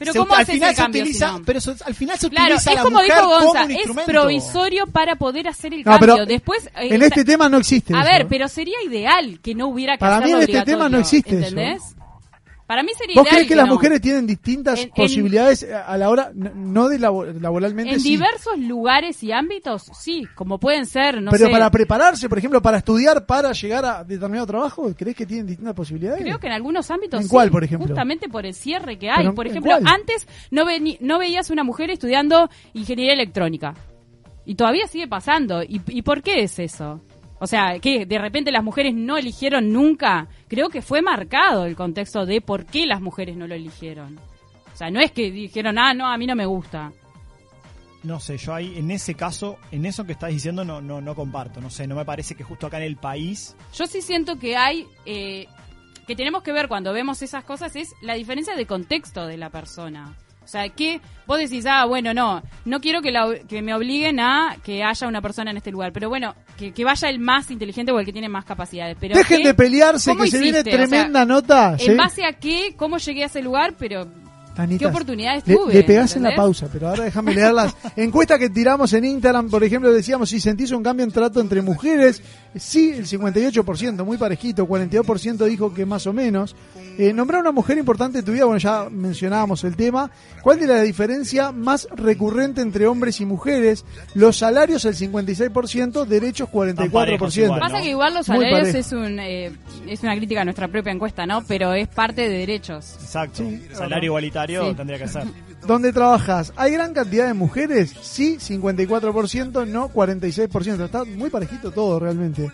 [0.00, 2.30] Pero se- ¿cómo al haces final el se cambio utiliza, pero so- al final se
[2.30, 5.74] Claro, utiliza es la como mujer dijo Gonza, como un es provisorio para poder hacer
[5.74, 6.14] el No, cambio.
[6.14, 7.94] pero Después eh, en este tema no existe.
[7.94, 8.08] A eso.
[8.10, 11.38] ver, pero sería ideal que no hubiera que Para mí en este tema no existe
[11.38, 11.54] eso.
[12.70, 13.74] Para mí sería ¿Vos ideal crees que, las no.
[13.74, 18.10] mujeres tienen distintas En- en- posibilidades a la hora, no- de labo- laboralmente, En sí?
[18.10, 21.50] diversos lugares y ámbitos, sí, como pueden ser, no pero sé.
[21.50, 25.74] para prepararse, por ejemplo, para estudiar, para llegar a determinado trabajo, ¿crees que tienen distintas
[25.74, 26.22] posibilidades?
[26.22, 27.88] Creo que en algunos ámbitos ¿En sí, cuál, por ejemplo?
[27.88, 29.16] justamente por el cierre que hay.
[29.16, 29.92] Pero, por ¿en ejemplo, cuál?
[29.92, 33.74] antes no, veni- no veías una mujer estudiando ingeniería electrónica.
[34.46, 35.64] Y todavía sigue pasando.
[35.64, 37.00] ¿Y, y por qué es eso?
[37.40, 40.28] O sea, que de repente las mujeres no eligieron nunca.
[40.46, 44.20] Creo que fue marcado el contexto de por qué las mujeres no lo eligieron.
[44.72, 46.92] O sea, no es que dijeron, ah, no, a mí no me gusta.
[48.02, 51.14] No sé, yo ahí, en ese caso, en eso que estás diciendo, no, no, no
[51.14, 51.60] comparto.
[51.60, 53.56] No sé, no me parece que justo acá en el país.
[53.74, 55.46] Yo sí siento que hay, eh,
[56.06, 59.48] que tenemos que ver cuando vemos esas cosas es la diferencia de contexto de la
[59.48, 60.14] persona.
[60.50, 64.18] O sea, que vos decís, ah, bueno, no, no quiero que, la- que me obliguen
[64.18, 67.52] a que haya una persona en este lugar, pero bueno, que, que vaya el más
[67.52, 68.96] inteligente o el que tiene más capacidades.
[68.98, 69.46] Pero Dejen ¿qué?
[69.46, 70.70] de pelearse, ¿Cómo que se viene hiciste?
[70.74, 71.78] O sea, tremenda nota.
[71.78, 71.86] ¿sí?
[71.92, 72.74] ¿En base a qué?
[72.76, 73.74] ¿Cómo llegué a ese lugar?
[73.78, 74.08] Pero
[74.56, 75.74] Anita, ¿Qué oportunidades le, tuve?
[75.74, 79.48] Le pegás en la pausa, pero ahora déjame leer las encuestas que tiramos en Instagram.
[79.48, 82.22] Por ejemplo, decíamos si sentís un cambio en trato entre mujeres.
[82.56, 84.66] Sí, el 58%, muy parejito.
[84.66, 86.56] 42% dijo que más o menos.
[86.98, 90.10] Eh, nombrar una mujer importante en tu vida, bueno, ya mencionábamos el tema.
[90.42, 93.84] ¿Cuál de la diferencia más recurrente entre hombres y mujeres?
[94.14, 97.44] Los salarios, el 56%, derechos, Están parejos 44%.
[97.44, 97.60] igual.
[97.60, 97.82] Pasa ¿no?
[97.84, 99.52] que igual los salarios es, un, eh,
[99.86, 101.44] es una crítica a nuestra propia encuesta, ¿no?
[101.46, 102.96] Pero es parte de derechos.
[103.00, 103.44] Exacto.
[103.44, 104.74] Sí, Salario igualitario Sí.
[104.74, 105.24] tendría que ser.
[105.66, 106.52] ¿Dónde trabajas?
[106.56, 107.94] ¿Hay gran cantidad de mujeres?
[108.02, 110.84] Sí, 54%, no 46%.
[110.84, 112.50] Está muy parejito todo realmente.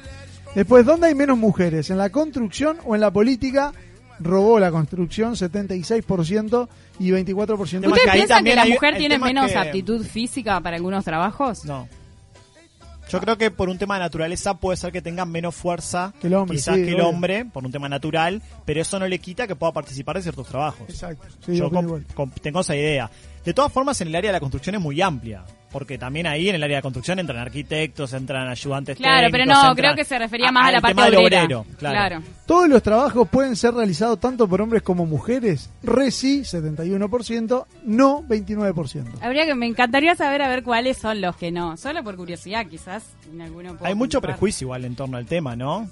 [0.54, 1.90] Después, ¿dónde hay menos mujeres?
[1.90, 3.72] ¿En la construcción o en la política?
[4.18, 6.68] Robó la construcción, 76%
[6.98, 11.04] y 24% Tema ¿Ustedes piensan que la mujer tiene menos que- aptitud física para algunos
[11.04, 11.64] trabajos?
[11.66, 11.86] No.
[13.08, 16.26] Yo creo que por un tema de naturaleza puede ser que tengan menos fuerza Que
[16.26, 17.08] el hombre, quizás sí, que el obvio.
[17.08, 20.46] hombre, por un tema natural, pero eso no le quita que pueda participar de ciertos
[20.48, 20.88] trabajos.
[20.88, 21.24] Exacto.
[21.44, 21.70] Sí, Yo
[22.42, 23.10] tengo esa idea.
[23.44, 26.48] De todas formas, en el área de la construcción es muy amplia, porque también ahí
[26.48, 30.18] en el área de construcción entran arquitectos, entran ayudantes Claro, pero no, creo que se
[30.18, 31.42] refería más a, al la parte tema del obrera.
[31.42, 32.22] obrero, claro.
[32.46, 35.70] ¿Todos los trabajos pueden ser realizados tanto por hombres como mujeres?
[35.82, 39.04] Re sí, 71%, no 29%.
[39.20, 42.66] Habría que me encantaría saber a ver cuáles son los que no, solo por curiosidad,
[42.66, 44.36] quizás en alguno Hay mucho pensar.
[44.36, 45.88] prejuicio igual en torno al tema, ¿no?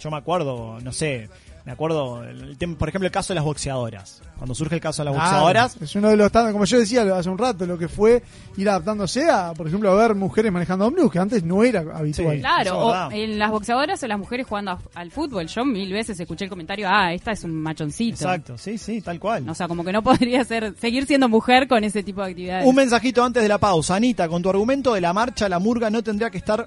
[0.00, 1.28] Yo me acuerdo, no sé,
[1.64, 4.20] me acuerdo, el tema- por ejemplo, el caso de las boxeadoras.
[4.36, 6.78] Cuando surge el caso de las Claro, boxeadoras, es uno de los tan- como yo
[6.80, 8.22] decía hace un rato, lo que fue
[8.56, 12.34] ir adaptándose a, por ejemplo, a ver mujeres manejando ómnibus, que antes no era habitual.
[12.36, 12.40] Sí.
[12.40, 15.46] Claro, o en las boxeadoras o las mujeres jugando a- al fútbol.
[15.46, 18.16] Yo mil veces escuché el comentario, ah, esta es un machoncito.
[18.16, 19.48] exacto, sí, sí, tal cual.
[19.48, 22.66] O sea, como que no podría ser seguir siendo mujer con ese tipo de actividades.
[22.66, 23.94] Un mensajito antes de la pausa.
[23.94, 26.66] Anita, con tu argumento de la marcha, la murga no tendría que estar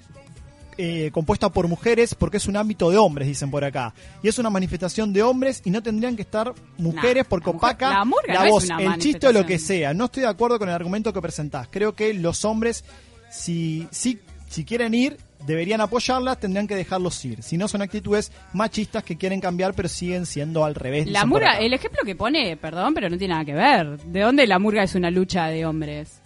[0.77, 3.93] eh, compuesta por mujeres porque es un ámbito de hombres, dicen por acá.
[4.21, 7.53] Y es una manifestación de hombres y no tendrían que estar mujeres Nah, porque la
[7.53, 9.93] mujer- opaca la no voz, el chiste o lo que sea.
[9.93, 11.67] No estoy de acuerdo con el argumento que presentás.
[11.71, 12.83] Creo que los hombres,
[13.29, 17.43] si, si, si quieren ir, deberían apoyarlas, tendrían que dejarlos ir.
[17.43, 21.07] Si no son actitudes machistas que quieren cambiar, pero siguen siendo al revés.
[21.07, 23.99] La murga, el ejemplo que pone, perdón, pero no tiene nada que ver.
[24.05, 26.21] ¿De dónde la murga es una lucha de hombres?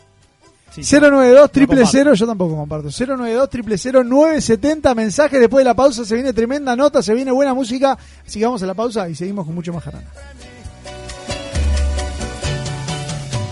[0.72, 0.96] Sí, sí.
[1.00, 2.90] 092 triple cero, yo tampoco comparto.
[2.90, 5.40] 092 triple cero 970 mensajes.
[5.40, 7.98] Después de la pausa se viene tremenda nota, se viene buena música.
[8.26, 10.08] Así que vamos a la pausa y seguimos con mucho más jarana.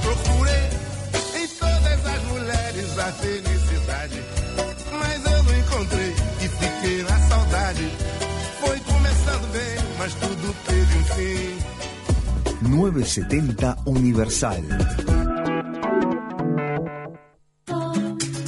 [0.02, 0.68] Procurei
[13.86, 15.07] em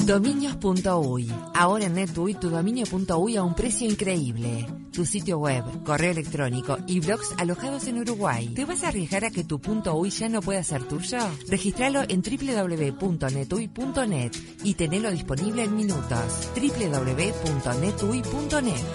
[0.09, 1.29] Dominios.uy.
[1.53, 4.65] Ahora en NetUI tu dominio.uy a un precio increíble.
[4.91, 8.47] Tu sitio web, correo electrónico y blogs alojados en Uruguay.
[8.55, 9.61] ¿Te vas a arriesgar a que tu
[9.93, 11.19] .uy ya no pueda ser tuyo?
[11.47, 14.31] Registralo en www.netui.net
[14.63, 16.49] y tenelo disponible en minutos.
[16.55, 18.85] www.netui.net.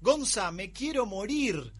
[0.00, 1.74] Gonza, me quiero morir.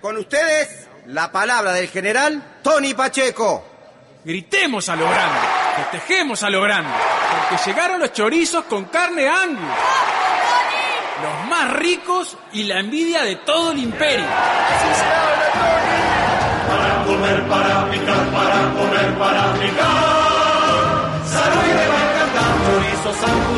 [0.00, 3.64] Con ustedes, la palabra del general Tony Pacheco.
[4.24, 5.38] Gritemos a lo grande,
[5.76, 6.90] festejemos a lo grande,
[7.50, 9.58] porque llegaron los chorizos con carne Angus.
[11.22, 14.26] Los más ricos y la envidia de todo el imperio.
[16.68, 21.08] Para comer, para picar, para comer, para picar.
[21.26, 23.57] Salud y le va a encantar chorizos Angus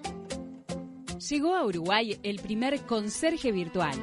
[1.29, 3.93] Llegó a Uruguay el primer conserje virtual.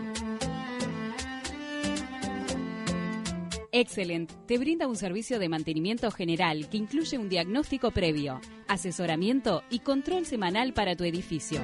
[3.72, 9.80] Excellent te brinda un servicio de mantenimiento general que incluye un diagnóstico previo, asesoramiento y
[9.80, 11.60] control semanal para tu edificio.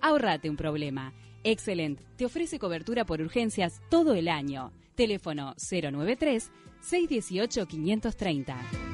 [0.00, 1.14] Ahorrate un problema.
[1.44, 4.72] Excellent te ofrece cobertura por urgencias todo el año.
[4.96, 8.93] Teléfono 093 618 530.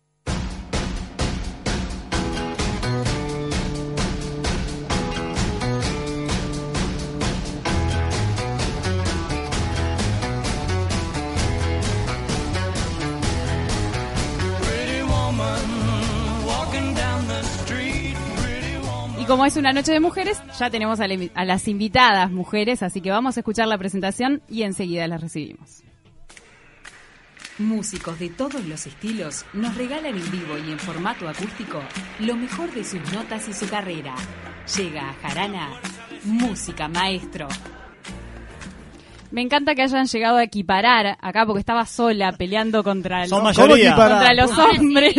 [19.31, 22.99] Como es una noche de mujeres, ya tenemos a, la- a las invitadas mujeres, así
[22.99, 25.83] que vamos a escuchar la presentación y enseguida las recibimos.
[27.57, 31.79] Músicos de todos los estilos nos regalan en vivo y en formato acústico
[32.19, 34.13] lo mejor de sus notas y su carrera.
[34.75, 35.69] Llega a Jarana
[36.25, 37.47] Música Maestro.
[39.31, 44.33] Me encanta que hayan llegado a equiparar acá porque estaba sola peleando contra, los- contra
[44.33, 45.15] los Ahora sí, hombres.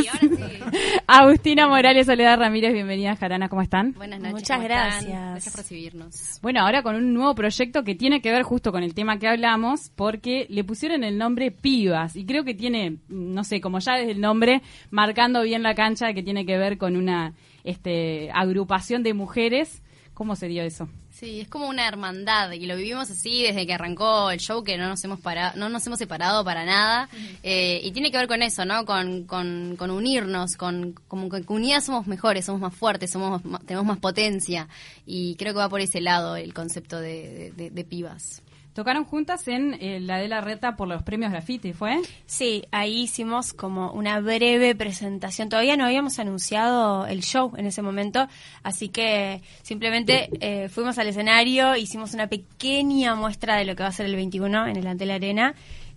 [1.14, 3.92] Agustina Morales, Soledad Ramírez, bienvenidas Jarana, ¿cómo están?
[3.92, 4.32] Buenas noches.
[4.32, 5.12] Muchas gracias.
[5.12, 6.38] Gracias por recibirnos.
[6.40, 9.28] Bueno, ahora con un nuevo proyecto que tiene que ver justo con el tema que
[9.28, 13.96] hablamos, porque le pusieron el nombre Pibas y creo que tiene, no sé, como ya
[13.96, 19.02] desde el nombre, marcando bien la cancha que tiene que ver con una este, agrupación
[19.02, 19.82] de mujeres.
[20.22, 20.88] ¿Cómo se dio eso?
[21.10, 24.78] Sí, es como una hermandad y lo vivimos así desde que arrancó el show, que
[24.78, 27.08] no nos hemos para, no nos hemos separado para nada.
[27.42, 28.84] Eh, y tiene que ver con eso, ¿no?
[28.84, 33.84] Con, con, con unirnos, con como que unidas somos mejores, somos más fuertes, somos tenemos
[33.84, 34.68] más potencia.
[35.04, 38.40] Y creo que va por ese lado el concepto de, de- de- de pibas.
[38.74, 42.00] Tocaron juntas en eh, la de la reta por los premios graffiti, ¿fue?
[42.24, 45.50] Sí, ahí hicimos como una breve presentación.
[45.50, 48.28] Todavía no habíamos anunciado el show en ese momento,
[48.62, 53.90] así que simplemente eh, fuimos al escenario, hicimos una pequeña muestra de lo que va
[53.90, 55.54] a ser el 21 en el Antel Arena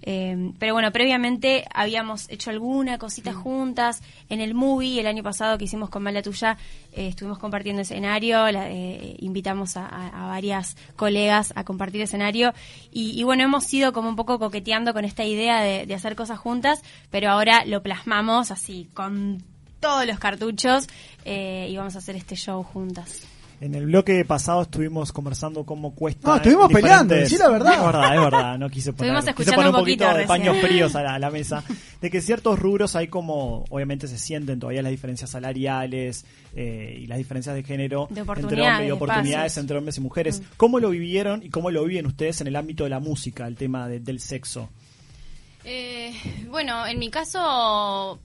[0.07, 4.03] Eh, pero bueno, previamente habíamos hecho alguna cosita juntas.
[4.29, 6.57] En el movie, el año pasado que hicimos con Mala Tuya,
[6.93, 12.53] eh, estuvimos compartiendo escenario, la- eh, invitamos a, a- a varias colegas a compartir escenario.
[12.91, 16.15] Y, y bueno, hemos ido como un poco coqueteando con esta idea de, de hacer
[16.15, 19.43] cosas juntas, pero ahora lo plasmamos así, con
[19.79, 20.87] todos los cartuchos,
[21.25, 23.27] eh, y vamos a hacer este show juntas.
[23.65, 26.28] En el bloque pasado estuvimos conversando cómo cuesta.
[26.30, 27.73] No, estuvimos peleando, decí la verdad.
[27.73, 28.58] Es verdad, es verdad.
[28.60, 31.15] No quise poner, Estuvimos quise escuchando poner un poquito poquito de paños fríos a la,
[31.15, 31.63] a la mesa.
[31.99, 36.25] De que ciertos rubros hay como, obviamente se sienten todavía las diferencias salariales
[36.56, 39.58] eh, y las diferencias de género De entre oportunidades, hombres y de oportunidades espacios.
[39.63, 40.41] entre hombres y mujeres.
[40.41, 40.43] Mm.
[40.58, 43.56] ¿Cómo lo vivieron y cómo lo viven ustedes en el ámbito de la música, el
[43.56, 44.69] tema de- del sexo?
[45.63, 46.13] Eh,
[46.51, 48.19] bueno, en mi caso,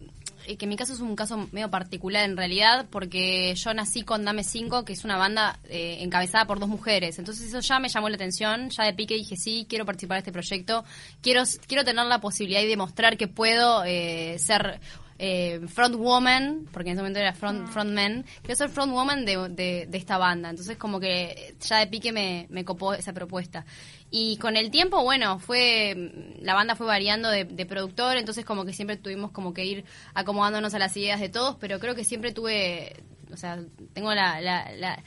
[0.58, 4.44] que mi caso es un caso medio particular en realidad, porque yo nací con Dame
[4.44, 7.18] 5, que es una banda eh, encabezada por dos mujeres.
[7.18, 10.20] Entonces eso ya me llamó la atención, ya de pique dije, sí, quiero participar de
[10.20, 10.84] este proyecto,
[11.22, 14.80] quiero, quiero tener la posibilidad y demostrar que puedo eh, ser...
[15.22, 19.50] Eh, front woman, porque en ese momento era front, frontman, quiero ser front woman de,
[19.50, 20.48] de, de esta banda.
[20.48, 23.66] Entonces como que ya de pique me, me copó esa propuesta.
[24.10, 28.64] Y con el tiempo, bueno, fue la banda fue variando de, de productor, entonces como
[28.64, 32.04] que siempre tuvimos como que ir acomodándonos a las ideas de todos, pero creo que
[32.04, 32.96] siempre tuve,
[33.30, 35.02] o sea, tengo la, la, la,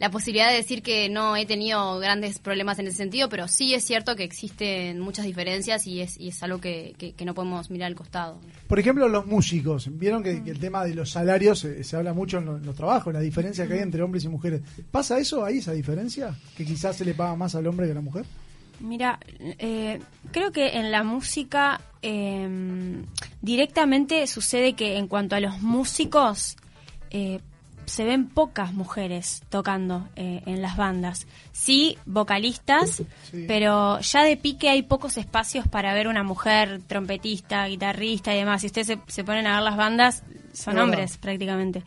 [0.00, 3.74] la posibilidad de decir que no he tenido grandes problemas en ese sentido, pero sí
[3.74, 7.32] es cierto que existen muchas diferencias y es, y es algo que, que, que no
[7.34, 8.40] podemos mirar al costado.
[8.66, 9.88] Por ejemplo, los músicos.
[9.98, 12.66] Vieron que, que el tema de los salarios eh, se habla mucho en, lo- en
[12.66, 14.62] los trabajos, la diferencia que hay entre hombres y mujeres.
[14.90, 16.34] ¿Pasa eso ahí, esa diferencia?
[16.56, 18.24] ¿Que quizás se le paga más al hombre que a la mujer?
[18.80, 20.00] Mira, eh,
[20.32, 23.04] creo que en la música eh,
[23.42, 26.56] directamente sucede que en cuanto a los músicos
[27.10, 27.38] eh,
[27.86, 31.26] se ven pocas mujeres tocando eh, en las bandas.
[31.52, 33.44] Sí, vocalistas, Sí.
[33.46, 38.60] pero ya de pique hay pocos espacios para ver una mujer trompetista, guitarrista y demás.
[38.60, 41.82] Si ustedes se, se ponen a ver las bandas, son Es hombres prácticamente.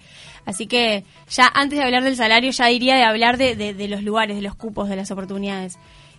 [0.46, 3.88] Así que ya antes de hablar del salario, ya diría de hablar de, de- de
[3.88, 5.78] los lugares, de los cupos, de las oportunidades.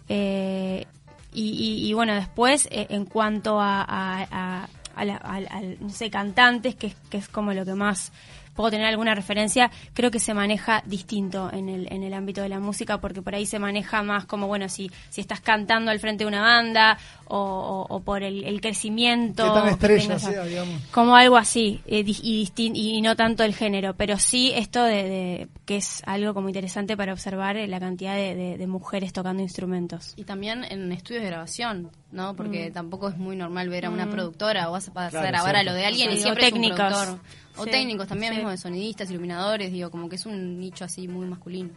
[0.09, 0.87] Eh,
[1.35, 6.75] y, y- y bueno, después, eh, en cuanto a, a, a- la- no sé, cantantes,
[6.75, 8.13] que, que es como lo que más
[8.59, 12.49] puedo tener alguna referencia, creo que se maneja distinto en el, en el ámbito de
[12.49, 16.01] la música, porque por ahí se maneja más como, bueno, si, si estás cantando al
[16.01, 19.45] frente de una banda o, o- o por el, el crecimiento.
[19.45, 20.83] Que tan que estrella tengas a- sea, digamos.
[20.91, 25.03] como algo así eh, y, distin- y no tanto el género pero sí esto de,
[25.05, 29.13] de- que es algo como interesante para observar eh, la cantidad de, de- de mujeres
[29.13, 32.35] tocando instrumentos Y también en estudios de grabación, ¿no?
[32.35, 32.73] Porque Mm.
[32.73, 34.11] tampoco es muy normal ver a una Mm.
[34.11, 36.47] productora o vas a pasar Claro, a grabar a lo de alguien Sí, y siempre
[36.49, 36.79] es un técnicos.
[36.93, 37.21] productor.
[37.59, 37.71] O Sí.
[37.71, 38.37] técnicos también, Sí.
[38.39, 41.71] mismo de sonidistas, iluminadores, digo, como que es un nicho así muy masculino.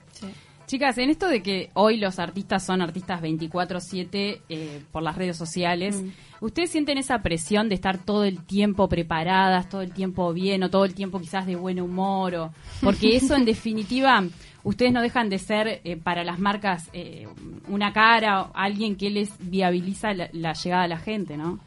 [0.68, 5.36] Chicas, en esto de que hoy los artistas son artistas 24/7 eh, por las redes
[5.36, 6.02] sociales,
[6.40, 10.70] ¿ustedes sienten esa presión de estar todo el tiempo preparadas, todo el tiempo bien o
[10.70, 12.36] todo el tiempo quizás de buen humor?
[12.36, 14.24] O, porque eso en definitiva,
[14.64, 17.28] ustedes no dejan de ser eh, para las marcas eh,
[17.68, 21.60] una cara o alguien que les viabiliza la, la llegada a la gente, ¿no?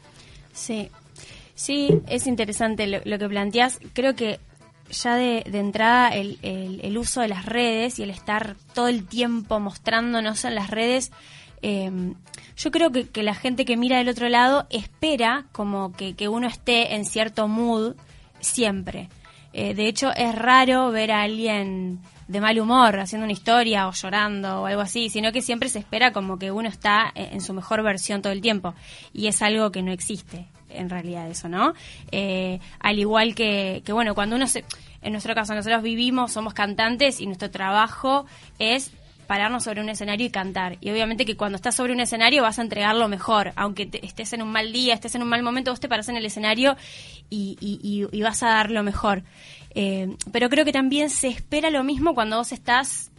[0.53, 0.89] Sí,
[1.55, 3.79] sí, es interesante lo, que planteas.
[3.93, 4.41] Creo que
[4.91, 10.45] ya de, entrada el, uso de las redes y el estar todo el tiempo mostrándonos
[10.45, 11.13] en las redes,
[11.63, 11.91] eh,
[12.57, 16.47] yo creo que, que la gente que mira del otro lado espera como que, uno
[16.47, 17.95] esté en cierto mood
[18.41, 19.09] siempre.
[19.53, 23.93] Eh, de hecho, es raro ver a alguien de mal humor haciendo una historia o
[23.93, 27.53] llorando o algo así, sino que siempre se espera como que uno está en su
[27.53, 28.75] mejor versión todo el tiempo.
[29.13, 31.75] Y es algo que no existe en realidad eso, ¿no?
[32.13, 34.65] Eh, al igual que, que, bueno, cuando uno se...
[35.03, 38.25] En nuestro caso, nosotros vivimos, somos cantantes y nuestro trabajo
[38.59, 38.91] es
[39.27, 40.77] pararnos sobre un escenario y cantar.
[40.81, 44.05] Y obviamente que cuando estás sobre un escenario vas a entregar lo mejor, aunque te-
[44.05, 46.25] estés en un mal día, estés en un mal momento, vos te paras en el
[46.27, 46.77] escenario
[47.31, 49.23] y, y- y- y vas a dar lo mejor.
[49.75, 53.11] Eh, pero creo que también se espera lo mismo cuando vos estás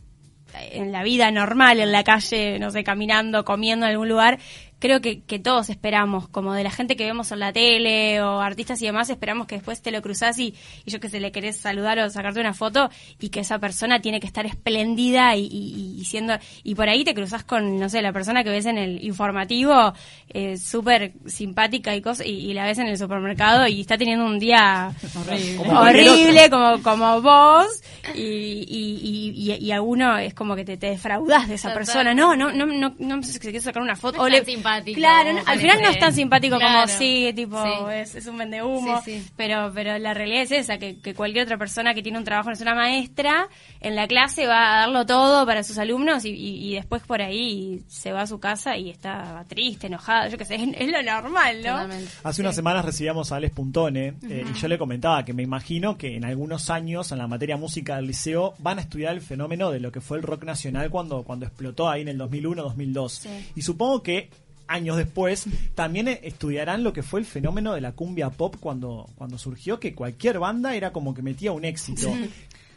[0.72, 4.40] en la vida normal, en la calle, no sé, caminando, comiendo en algún lugar,
[4.80, 8.40] creo que, que todos esperamos, como de la gente que vemos en la tele o
[8.42, 10.54] artistas y demás, esperamos que después te lo cruzás y,
[10.86, 14.02] y yo que sé, le querés saludar o sacarte una foto y que esa persona
[14.02, 16.34] tiene que estar espléndida y, y- y siendo,
[16.64, 19.94] y por ahí te cruzás con, no sé, la persona que ves en el informativo,
[20.30, 24.26] eh, súper simpática y cosa, y, y la ves en el supermercado y está teniendo
[24.26, 25.70] un día Horrible.
[25.70, 27.68] horrible como, como vos
[28.14, 29.00] y, y,
[29.38, 31.78] y, y- y a uno es como que te, te defraudas de esa Total.
[31.86, 32.14] persona.
[32.14, 34.18] No, no, no, no, no se quiere sacar una foto.
[34.18, 34.40] No o le-
[34.84, 35.92] simpático Claro, no, al final no cree.
[35.94, 37.70] es tan simpático como sí, tipo, Sí.
[37.94, 39.02] Es, es un vende humo.
[39.04, 39.28] Sí, sí.
[39.36, 42.50] Pero, pero la realidad es esa, que, que cualquier otra persona que tiene un trabajo,
[42.50, 43.48] no es una maestra,
[43.82, 47.22] en la clase va a darlo todo para sus alumnos y, y- y después por
[47.22, 50.88] ahí se va a su casa y está triste, enojada, yo qué sé, es, es
[50.92, 51.88] lo normal, ¿no?
[52.24, 55.98] Hace unas semanas recibíamos a Alex Puntone eh, y yo le comentaba que me imagino
[55.98, 59.72] que en algunos años en la materia música del liceo van a estudiar el fenómeno
[59.72, 63.10] de lo que fue el rock nacional cuando, cuando explotó ahí en el 2001-2002.
[63.10, 63.30] Sí.
[63.56, 64.30] Y supongo que
[64.68, 65.46] años después
[65.76, 69.80] también eh, estudiarán lo que fue el fenómeno de la cumbia pop cuando, cuando surgió,
[69.80, 72.12] que cualquier banda era como que metía un éxito.
[72.14, 72.30] Sí.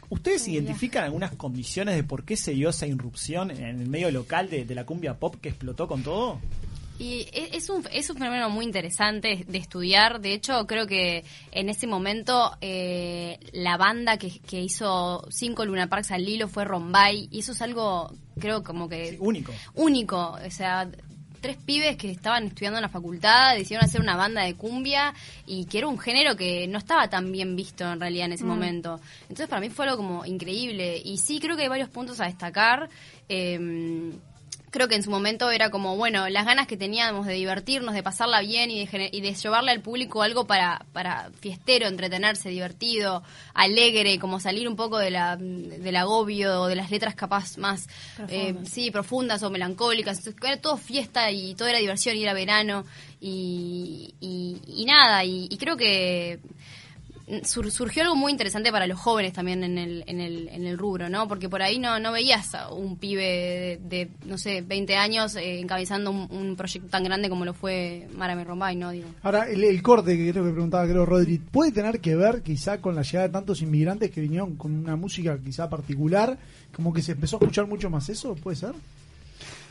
[0.09, 4.49] ¿Ustedes identifican algunas condiciones de por qué se dio esa irrupción en el medio local
[4.49, 6.39] de, de la cumbia pop que explotó con todo?
[6.97, 10.19] Y e- es un, es un fenómeno muy interesante de estudiar.
[10.19, 15.87] De hecho, creo que en ese momento eh, la banda que, que hizo cinco Luna
[15.87, 17.29] Parks al hilo fue Rombay.
[17.31, 19.15] Y eso es algo, creo, como que...
[19.21, 19.53] único.
[19.75, 20.37] Único.
[20.45, 20.89] O sea,
[21.39, 25.13] tres pibes que estaban estudiando en la facultad decidieron hacer una banda de cumbia
[25.45, 28.43] y que era un género que no estaba tan bien visto en realidad en ese
[28.43, 28.47] Mm.
[28.47, 28.99] momento.
[29.23, 31.01] Entonces para mí fue algo como increíble.
[31.03, 32.89] Y sí, creo que hay varios puntos a destacar.
[33.27, 34.11] Eh,
[34.71, 38.03] creo que en su momento era como, bueno, las ganas que teníamos de divertirnos, de
[38.03, 43.23] pasarla bien y de, y de llevarle al público algo para, para fiestero, entretenerse, divertido,
[43.53, 47.87] alegre, como salir un poco de la, del agobio, de las letras capaz más,
[48.27, 50.17] eh, sí, profundas o melancólicas.
[50.19, 52.85] Entonces, Era todo fiesta y todo era diversión y era verano
[53.19, 56.39] y, y, y nada, y, y creo que
[57.43, 60.77] sur- surgió algo muy interesante para los jóvenes también en el, en el, en el
[60.77, 61.27] rubro, ¿no?
[61.27, 65.35] Porque por ahí no, no veías a un pibe de, de, no sé, 20 años
[65.35, 68.91] eh, encabezando un, un proyecto tan grande como lo fue Marame Rombay, ¿no?
[68.91, 69.07] Digo.
[69.23, 72.81] Ahora, el, el corte que creo que preguntaba, creo, Rodri, ¿puede tener que ver quizá
[72.81, 76.37] con la llegada de tantos inmigrantes que vinieron con una música quizá particular?
[76.75, 78.73] Como que se empezó a escuchar mucho más eso, ¿puede ser?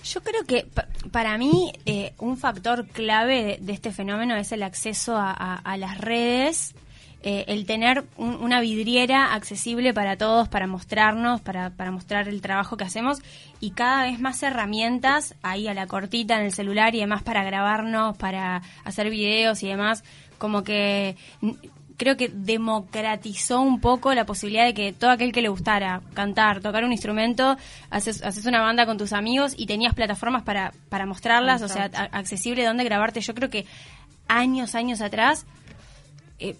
[0.04, 4.52] Yo creo que pa- para mí eh, un factor clave de, de este fenómeno es
[4.52, 6.74] el acceso a, a- a las redes,
[7.22, 12.40] eh, el tener un- una vidriera accesible para todos, para mostrarnos, para, para mostrar el
[12.40, 13.18] trabajo que hacemos
[13.60, 17.42] y cada vez más herramientas ahí a la cortita en el celular y demás para
[17.42, 20.04] grabarnos, para hacer videos y demás,
[20.38, 21.16] como que
[21.96, 26.60] creo que democratizó un poco la posibilidad de que todo aquel que le gustara cantar,
[26.60, 27.56] tocar un instrumento,
[27.90, 31.90] haces, haces una banda con tus amigos y tenías plataformas para, para mostrarlas, o sea,
[31.92, 33.20] a- accesible donde grabarte.
[33.20, 33.66] Yo creo que
[34.28, 35.44] años, años atrás,
[36.38, 36.54] eh,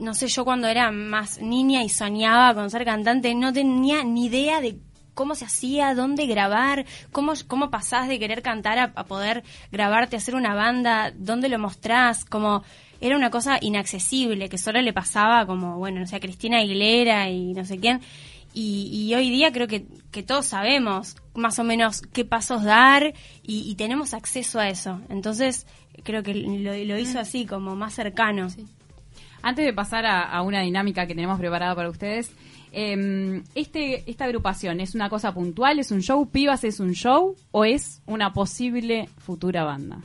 [0.00, 4.26] no sé, yo cuando era más niña y soñaba con ser cantante, no tenía ni
[4.26, 4.78] idea de
[5.14, 10.16] cómo se hacía, dónde grabar, cómo, cómo pasás de querer cantar a, a poder grabarte,
[10.16, 12.64] hacer una banda, dónde lo mostrás, como
[13.00, 17.30] era una cosa inaccesible que solo le pasaba como, bueno, no sé, a Cristina Aguilera
[17.30, 18.00] y no sé quién.
[18.52, 23.14] Y, y hoy día creo que, que todos sabemos más o menos qué pasos dar
[23.42, 25.00] y, y tenemos acceso a eso.
[25.08, 25.66] Entonces
[26.02, 28.48] creo que lo, lo hizo así, como más cercano.
[29.42, 32.30] Antes de pasar a, una dinámica que tenemos preparada para ustedes,
[32.72, 37.36] eh, este, esta agrupación es una cosa puntual, es un show, Pibas es un show
[37.50, 39.98] o es una posible futura banda.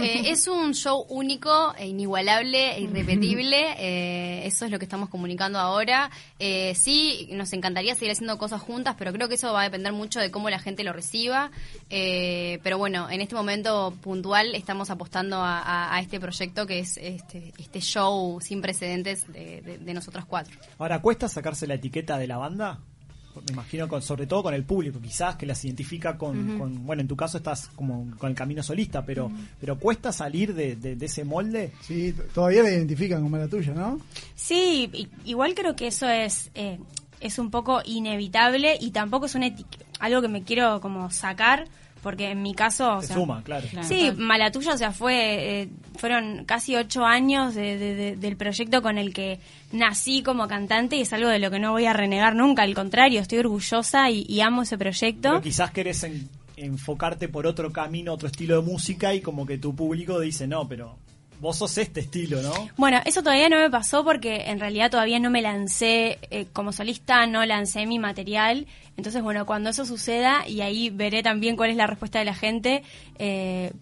[0.00, 3.74] Eh, es un show único, e inigualable, e irrepetible.
[3.78, 6.10] eh, eso es lo que estamos comunicando ahora.
[6.38, 9.92] Eh, sí, nos encantaría seguir haciendo cosas juntas, pero creo que eso va a depender
[9.92, 11.50] mucho de cómo la gente lo reciba.
[11.90, 16.80] Eh, pero bueno, en este momento puntual estamos apostando a, a- a este proyecto que
[16.80, 20.56] es este, este show sin precedentes de, de- de nosotras cuatro.
[20.78, 22.80] Ahora, ¿cuesta sacarse la etiqueta de la banda?
[23.46, 27.02] Me imagino, con, sobre todo con el público, quizás que las identifica con, con- bueno,
[27.02, 29.30] en tu caso estás como con el camino solista, pero,
[29.60, 31.72] pero ¿cuesta salir de, de- de ese molde?
[31.82, 34.00] Sí, todavía la identifican como la tuya, ¿no?
[34.34, 36.78] Sí, i- igual creo que eso es eh,
[37.20, 39.66] es un poco inevitable y tampoco es una eti-
[40.00, 41.66] algo que me quiero como sacar
[42.06, 43.66] porque en mi caso o sea, suma, claro.
[43.82, 48.36] Sí, mala tuya, o sea, fue eh, fueron casi ocho años de- de- de- del
[48.36, 49.40] proyecto con el que
[49.72, 52.74] nací como cantante y es algo de lo que no voy a renegar nunca, al
[52.76, 55.30] contrario, estoy orgullosa y, y amo ese proyecto.
[55.30, 59.58] Pero quizás querés en- enfocarte por otro camino, otro estilo de música y como que
[59.58, 60.96] tu público dice, no, pero
[61.40, 62.52] vos sos este estilo, ¿no?
[62.76, 66.72] Bueno, eso todavía no me pasó porque en realidad todavía no me lancé eh, como
[66.72, 68.66] solista, no lancé mi material.
[68.96, 72.34] Entonces, bueno, cuando eso suceda y ahí veré también cuál es la respuesta de la
[72.34, 72.82] gente.
[73.18, 73.72] eh,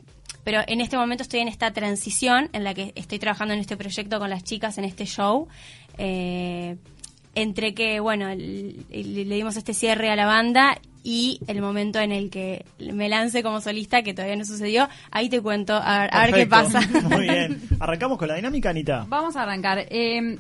[0.45, 3.79] pero en este momento estoy en esta transición en la que estoy trabajando en este
[3.79, 5.49] proyecto con las chicas, en este show.
[5.97, 6.77] eh,
[7.35, 12.31] entre que, bueno, le dimos este cierre a la banda y el momento en el
[12.31, 16.27] que me lance como solista, que todavía no sucedió, ahí te cuento a ver, a
[16.27, 16.81] ver qué pasa.
[17.11, 17.61] Muy bien.
[17.79, 19.05] Arrancamos con la dinámica, Anita.
[19.09, 19.87] Vamos a arrancar.
[19.91, 20.39] Eh,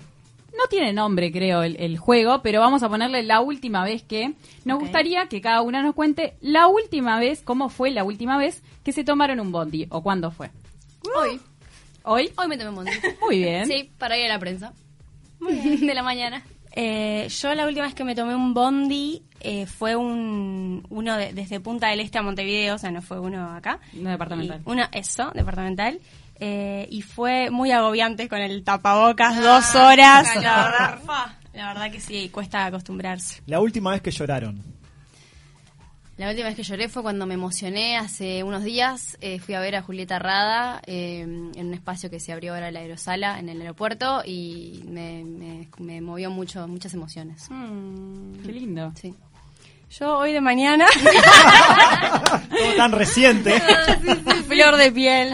[0.56, 4.34] no tiene nombre, creo, el, el juego, pero vamos a ponerle la última vez que.
[4.64, 8.62] Nos gustaría que cada una nos cuente la última vez, cómo fue la última vez
[8.82, 10.50] que se tomaron un bondi o cuándo fue.
[11.14, 11.40] Hoy.
[12.04, 12.30] ¿Hoy?
[12.36, 12.92] Hoy me tomé un bondi.
[13.20, 13.66] Muy bien.
[13.66, 14.72] Sí, para ir a la prensa.
[15.40, 16.42] De la mañana.
[16.76, 21.32] Eh, yo la última vez que me tomé un bondi eh, fue un uno de-
[21.32, 23.78] desde Punta del Este a Montevideo, o sea, no fue uno acá.
[23.92, 24.60] No departamental.
[24.66, 26.00] Y uno, eso, departamental.
[26.40, 30.28] Eh, y fue muy agobiante con el tapabocas, dos horas.
[30.28, 30.42] calor.
[30.44, 30.64] La
[30.98, 33.40] verdad, la verdad que sí, cuesta acostumbrarse.
[33.46, 34.60] La última vez que lloraron.
[36.16, 39.18] La última vez que lloré fue cuando me emocioné hace unos días.
[39.20, 42.68] Eh, fui a ver a Julieta Rada eh, en un espacio que se abrió ahora
[42.68, 47.48] en la aerosala en el aeropuerto y me, me- me movió mucho, muchas emociones.
[48.46, 48.92] Qué lindo.
[49.00, 49.12] Sí.
[49.98, 50.86] Yo hoy de mañana,
[52.50, 53.60] Todo tan reciente.
[54.48, 55.32] flor de piel.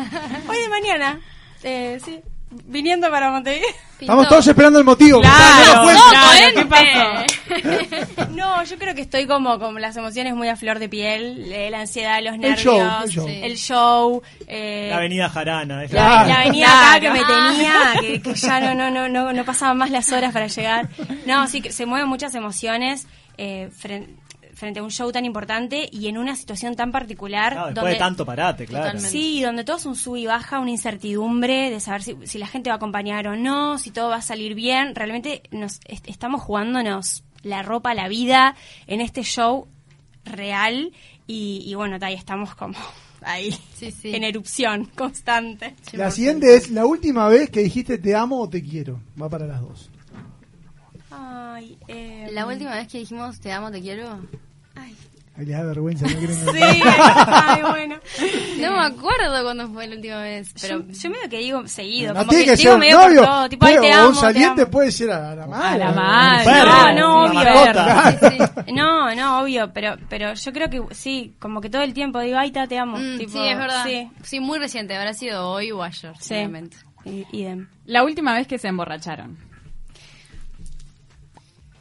[0.48, 1.20] Hoy de mañana,
[1.62, 2.20] eh, sí,
[2.50, 3.68] viniendo para Montevideo.
[4.00, 5.20] Estamos todos esperando el motivo.
[5.20, 6.02] Claro, Cuenta.
[6.10, 8.30] claro, ¿qué pasó?
[8.30, 11.70] No, yo creo que estoy como con las emociones muy a flor de piel, eh,
[11.70, 13.28] la ansiedad, los El nervios, show, el show.
[13.28, 15.84] el show, eh, La avenida Jarana.
[15.84, 16.86] es la, la- la avenida Claro.
[16.88, 20.10] acá que me tenía, que, que ya no, no, no, no, no pasaban más las
[20.12, 20.88] horas para llegar.
[21.26, 24.16] No, sí, que se mueven muchas emociones eh, fren-
[24.60, 27.52] frente a un show tan importante y en una situación tan particular.
[27.52, 28.98] Claro, después donde, de tanto parate, claro.
[29.00, 32.46] Sí, donde todo es un sub y baja, una incertidumbre de saber si, si la
[32.46, 34.94] gente va a acompañar o no, si todo va a salir bien.
[34.94, 38.54] Realmente nos est- estamos jugándonos la ropa, la vida
[38.86, 39.66] en este show
[40.24, 40.92] real
[41.26, 42.78] y, y bueno, ahí estamos como
[43.22, 43.54] ahí
[44.04, 45.74] en erupción constante.
[45.92, 49.00] La siguiente es la última vez que dijiste te amo o te quiero.
[49.20, 49.90] Va para las dos.
[51.10, 54.20] Ay, eh, La última vez que dijimos te amo, te quiero.
[55.36, 56.06] Ahí les da vergüenza.
[56.06, 57.96] No quieren Sí, ay, bueno.
[58.58, 62.12] No me acuerdo cuándo fue la última vez, pero yo, yo medio que digo seguido,
[62.12, 63.24] No como tiene que, que digo ser medio por novio.
[63.24, 64.70] todo, tipo, ay, puede- te amo, un te saliente amo.
[64.70, 65.78] puede ser a la madre.
[65.78, 66.38] la madre.
[66.38, 67.34] un perro, No, no, obvio.
[67.34, 68.64] mascota.
[68.74, 72.36] No, no, obvio, pero pero yo creo que sí, como que todo el tiempo digo,
[72.36, 72.98] ay, ta, te amo.
[72.98, 73.84] Mm, tipo, sí, es verdad.
[73.86, 74.40] Sí, Sí.
[74.40, 76.24] muy reciente, habrá sido hoy o ayer, Sí.
[76.28, 76.76] seguramente.
[77.06, 77.66] I- idem.
[77.86, 79.38] La última vez que se emborracharon.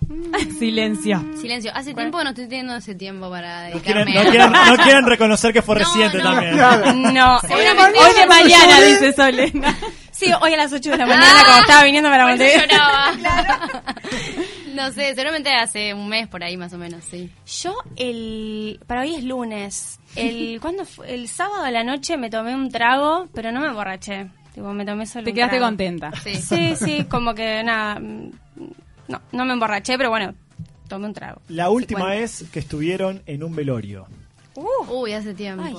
[0.59, 1.23] Silencio.
[1.39, 1.71] Silencio.
[1.75, 4.83] Hace tiempo no estoy teniendo ese tiempo para No quieren, dedicarme no, a- quieren, no
[4.83, 6.23] quieren reconocer que fue reciente no.
[6.23, 6.57] también.
[7.13, 9.75] No, Seguramente hoy de mañana, dice Solena.
[10.11, 12.61] Sí, hoy a las 8 de la mañana, cuando estaba viniendo para Montevideo.
[12.67, 13.11] lloraba.
[14.73, 17.29] no sé, seguramente hace un mes por ahí más o menos, sí.
[17.61, 19.99] Yo el para hoy es lunes.
[20.15, 21.13] El ¿cuándo fue?
[21.13, 24.27] El sábado a la noche me tomé un trago, pero no me emborraché.
[24.53, 25.67] Tipo, me tomé solo Te un quedaste trago.
[25.69, 26.11] contenta.
[26.23, 26.35] Sí.
[26.35, 28.01] sí, sí, como que nada.
[29.09, 30.33] No, no me emborraché, pero bueno,
[30.87, 31.41] tomé un trago.
[31.49, 34.07] La última vez que estuvieron en un velorio.
[34.55, 35.63] Uy, hace tiempo.
[35.65, 35.75] Ay.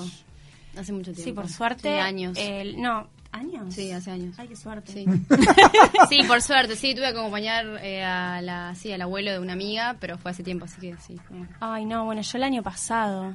[0.76, 1.22] Hace mucho tiempo.
[1.22, 1.83] Sí, por suerte.
[1.95, 2.37] Sí, años.
[2.39, 3.74] el- no, ¿años?
[3.74, 4.35] Sí, hace años.
[4.39, 4.93] Ay, qué suerte.
[4.93, 5.05] Sí.
[6.09, 9.53] sí, por suerte, sí, tuve que acompañar eh, a la, sí, al abuelo de una
[9.55, 11.16] amiga, pero fue hace tiempo, así que sí.
[11.28, 13.35] fue- Ay, no, bueno, yo el año pasado.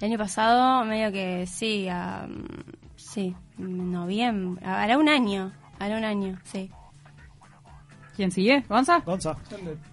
[0.00, 2.26] El año pasado, medio que sí, a,
[2.96, 4.64] sí, en noviembre.
[4.66, 6.70] Hará un año, hará un año, sí.
[8.20, 8.62] ¿Quién sigue?
[8.68, 8.98] ¿Gonza?
[8.98, 9.34] Gonza.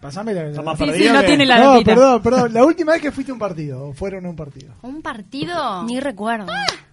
[0.02, 0.62] Pasame la.
[0.62, 2.54] Más Sí, sí, no tiene la no, perdón, perdón.
[2.54, 4.74] La última vez que fuiste a un partido, o fueron a un partido.
[4.82, 5.84] ¿Un partido?
[5.86, 6.48] Ni recuerdo.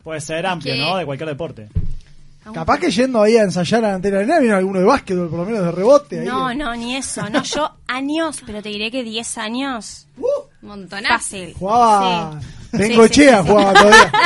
[0.05, 0.81] Puede ser amplio, ¿Qué?
[0.81, 0.97] ¿no?
[0.97, 1.69] De cualquier deporte.
[2.53, 5.29] Capaz que yendo ahí a ensayar a la antena de arena vino alguno de básquetbol,
[5.29, 6.21] por lo menos de rebote.
[6.21, 6.25] ahí.
[6.25, 7.29] No, no, ni eso.
[7.29, 10.07] No, yo años, pero te diré que 10 años.
[10.63, 11.15] Montonazo.
[11.15, 11.53] Fácil.
[11.59, 12.39] Jugaba.
[12.71, 12.77] Sí.
[12.79, 14.13] Bengochea Sí, sí, sí, jugaba todavía.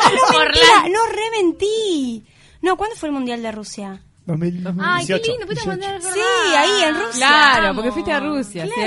[0.00, 2.30] No, mentira, la- no.
[2.62, 4.00] No, ¿cuándo fue el Mundial de Rusia?
[4.30, 4.66] 2000.
[4.80, 5.32] Ay, qué 18.
[5.32, 6.20] lindo, fuiste a mandar Sí,
[6.56, 7.12] ahí en Rusia.
[7.26, 7.76] Claro, Vamos.
[7.76, 8.80] porque fuiste a Rusia, Claro,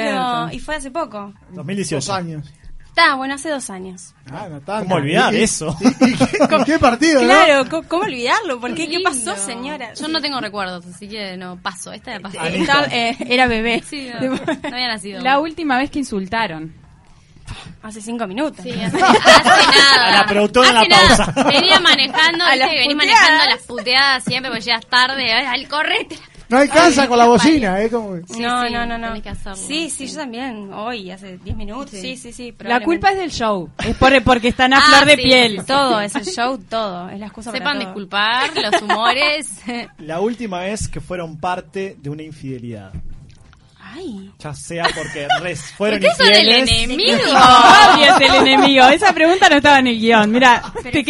[0.50, 0.56] cierto.
[0.56, 1.34] y fue hace poco.
[1.52, 1.96] 2018.
[1.96, 2.54] Dos años.
[2.88, 4.14] Está, bueno, hace dos años.
[4.32, 4.84] Ah, no tanto.
[4.84, 5.76] ¿Cómo olvidar ¿Y- y- eso?
[5.82, 7.28] ¿Y, y qué, partido, no?
[7.28, 8.60] Claro, ¿cómo, cómo olvidarlo?
[8.60, 8.88] ¿Por qué?
[8.88, 9.96] ¿Qué pasó, señora?
[9.96, 11.92] Yo no tengo recuerdos, así que no, paso.
[11.92, 12.28] Esta la.
[12.40, 12.48] Anita.
[12.84, 13.82] Estaba- eh, era bebé.
[13.90, 14.40] Sí, no, no
[14.76, 15.22] había nacido.
[15.22, 16.72] La última vez que insultaron.
[17.82, 18.64] Hace cinco minutos.
[18.64, 20.08] Sí, hace, hace nada.
[20.08, 21.26] A la productora Hace la nada.
[21.34, 21.44] pausa.
[21.50, 25.32] Venía manejando, A viste venís manejando las puteadas siempre porque llegas tarde.
[25.34, 26.18] Ay, al correte.
[26.50, 27.90] No alcanza con la bocina, ¿eh?
[27.90, 28.18] Como...
[28.28, 29.08] Sí, no, sí, no, no, no.
[29.14, 29.56] hacerlo.
[29.56, 30.72] Sí, sí, yo también.
[30.72, 31.90] Hoy, hace 10 minutos.
[31.92, 32.54] Sí, sí, sí.
[32.60, 33.72] La culpa es del show.
[33.84, 35.60] Es por, porque están a Ah, flor de sí, piel.
[35.62, 37.10] sí, Todo, es el show, todo.
[37.10, 37.86] Es la excusa Sepan para todo.
[37.88, 39.50] disculpar los humores.
[39.98, 42.92] La última vez que fueron parte de una infidelidad.
[43.94, 44.32] Ay.
[44.40, 47.18] Ya sea porque res, fueron ¿Por qué son el enemigo?
[47.34, 48.86] Nadie es el enemigo.
[48.88, 50.32] Esa pregunta no estaba en el guion.
[50.32, 51.04] Mira, ¿Pero te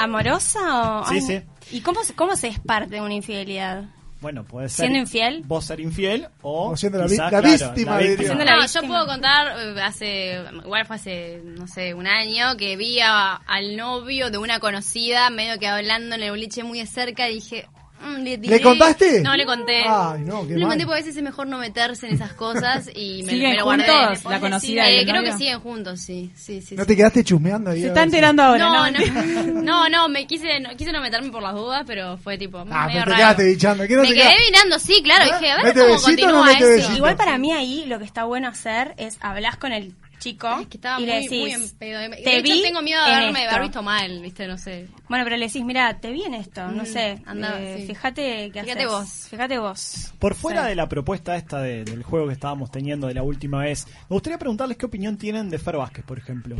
[0.00, 1.06] amorosa o...?
[1.06, 1.40] Sí, Ay, sí.
[1.76, 3.84] ¿Y cómo, se- cómo se es parte de una infidelidad?
[4.20, 4.84] Bueno, puede ser.
[4.84, 5.42] ¿Siendo infiel?
[5.46, 6.70] Vos ser infiel o.
[6.70, 8.24] O siendo la quizá, la claro, víctima, la víctima.
[8.26, 8.82] Siendo la No, víctima.
[8.82, 13.34] yo puedo contar eh, hace, igual fue hace, no sé, un año, que vi a-
[13.34, 17.34] al novio de una conocida, medio que hablando en el boliche muy de cerca, y
[17.34, 17.66] dije,
[18.02, 19.20] mm, le, ¿Le diré- contaste?
[19.22, 19.82] No le conté.
[19.86, 20.70] Ay, no, qué le mal.
[20.70, 23.56] conté porque a veces es mejor no meterse en esas cosas y me, ¿Siguen me
[23.56, 23.84] lo guardé.
[23.86, 25.30] juntos, la conocida y Eh, creo novio?
[25.32, 26.30] que siguen juntos, sí.
[26.34, 26.88] sí, sí ¿No sí.
[26.88, 27.80] te quedaste chusmeando ahí?
[27.82, 28.98] Se está enterando ahora, no, ¿no?
[29.46, 32.58] no, no, no, me quise no, quise no meterme por las dudas, pero fue tipo
[32.58, 33.16] Ah, medio pero te raro.
[33.16, 33.86] quedaste bichando.
[33.86, 35.38] ¿Qué no me te quedé mirando, sí, claro, ¿Ah?
[35.38, 36.96] dije, a ver ¿Mete cómo besito no continúa besito?
[36.96, 40.76] Igual para mí ahí lo que está bueno hacer es hablar con el chico que
[40.76, 42.00] estaba y le muy, muy decís, en pedo.
[42.00, 44.88] De te hecho, vi tengo miedo de en haberme, haber visto mal, viste, no sé.
[45.08, 47.86] Bueno, pero le decís, mira, te vi en esto, no Mm, sé, anda, eh, sí.
[47.88, 48.86] fíjate qué Fíjate haces.
[48.90, 49.28] vos.
[49.30, 50.12] Fíjate vos.
[50.18, 50.68] Por fuera Sí.
[50.70, 54.14] de la propuesta esta de- del juego que estábamos teniendo de la última vez, me
[54.14, 56.56] gustaría preguntarles qué opinión tienen de Fer Vázquez, por ejemplo.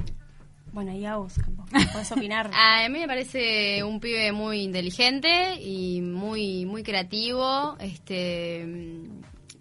[0.72, 2.50] Bueno, y a vos, Campo, podés opinar.
[2.54, 8.66] A mí me parece un pibe muy inteligente y muy muy creativo, este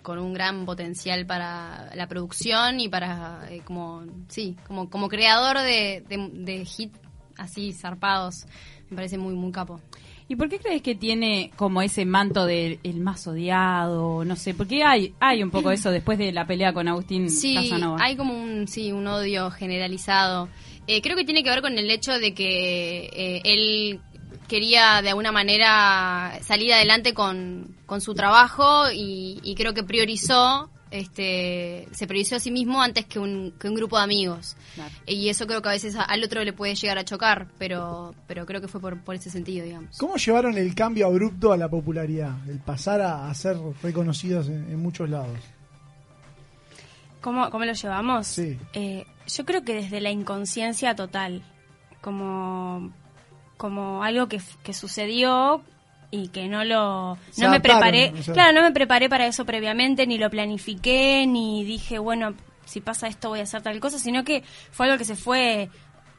[0.02, 5.58] con un gran potencial para la producción y para eh, como sí, como como creador
[5.60, 6.94] de, de, de hit
[7.38, 8.46] así zarpados.
[8.90, 9.80] Me parece muy muy capo.
[10.28, 14.24] ¿Y por qué crees que tiene como ese manto del el más odiado?
[14.24, 17.56] No sé, porque hay hay un poco eso después de la pelea con Agustín Sí,
[17.56, 17.98] Casanova.
[18.02, 20.48] hay como un, sí, un odio generalizado.
[20.88, 24.00] Eh, creo que tiene que ver con el hecho de que eh, él
[24.52, 30.70] quería de alguna manera salir adelante con, con su trabajo y, y creo que priorizó,
[30.92, 34.58] este, se priorizó a sí mismo antes que un, que un grupo de amigos.
[35.08, 38.46] Y eso creo que a veces al otro le puede llegar a chocar, pero, pero
[38.46, 39.98] creo que fue por, por ese sentido, digamos.
[39.98, 42.36] ¿Cómo llevaron el cambio abrupto a la popularidad?
[42.50, 45.40] El pasar a, a ser reconocidos en, en muchos lados.
[47.22, 48.28] ¿Cómo, cómo lo llevamos?
[48.28, 48.60] Sí.
[48.74, 51.42] Eh, yo creo que desde la inconsciencia total,
[52.02, 52.92] como,
[53.62, 55.62] como algo que, que sucedió
[56.10, 58.34] y que no lo Se no me preparé o sea.
[58.34, 62.34] claro no me preparé para eso previamente ni lo planifiqué ni dije bueno
[62.66, 65.70] si pasa esto voy a hacer tal cosa sino que fue algo que se fue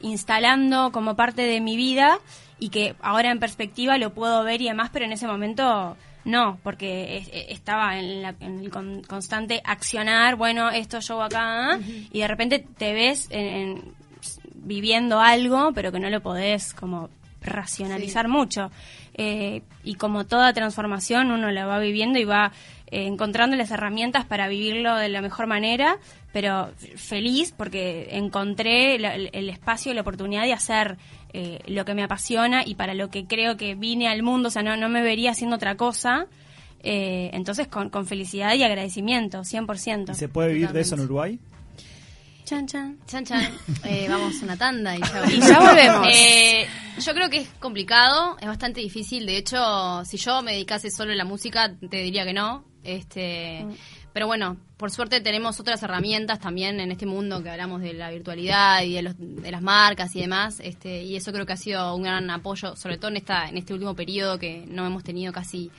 [0.00, 2.18] instalando como parte de mi vida
[2.58, 6.58] y que ahora en perspectiva lo puedo ver y demás pero en ese momento no
[6.62, 11.78] porque es- e- estaba en, la- en el con- constante accionar bueno esto yo acá
[12.12, 13.94] y de repente te ves en- en-
[14.54, 17.10] viviendo algo pero que no lo podés como
[17.42, 18.70] racionalizar mucho
[19.14, 22.50] Eh, y como toda transformación uno la va viviendo y va
[22.90, 25.98] eh, encontrando las herramientas para vivirlo de la mejor manera
[26.32, 30.96] pero feliz porque encontré la- el, el espacio y la oportunidad de hacer
[31.34, 34.50] eh, lo que me apasiona y para lo que creo que vine al mundo, o
[34.50, 36.26] sea, no, no me vería haciendo otra cosa.
[36.82, 40.12] Eh, entonces, con, con felicidad y agradecimiento, 100%.
[40.12, 41.38] ¿Y se puede vivir de eso en Uruguay?
[42.52, 42.98] Chan, chan.
[43.06, 43.58] Chan, chan.
[43.84, 46.06] Eh, vamos a una tanda y ya Y ya volvemos.
[46.12, 46.66] Eh,
[46.98, 49.24] yo creo que es complicado, es bastante difícil.
[49.24, 52.66] De hecho, si yo me dedicase solo a la música, te diría que no.
[52.84, 53.64] Este,
[54.12, 58.10] Pero bueno, por suerte tenemos otras herramientas también en este mundo que hablamos de la
[58.10, 60.60] virtualidad y de, los, de las marcas y demás.
[60.60, 63.56] Este, y eso creo que ha sido un gran apoyo, sobre todo en, esta, en
[63.56, 65.70] este último periodo que no hemos tenido casi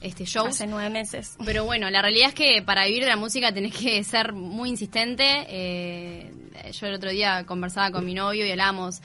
[0.00, 0.48] este, shows.
[0.50, 1.36] Hace nueve meses.
[1.44, 4.70] Pero bueno, la realidad es que para vivir de la música tenés que ser muy
[4.70, 5.44] insistente.
[5.48, 6.32] Eh,
[6.72, 9.02] yo el otro día conversaba con mi novio y hablábamos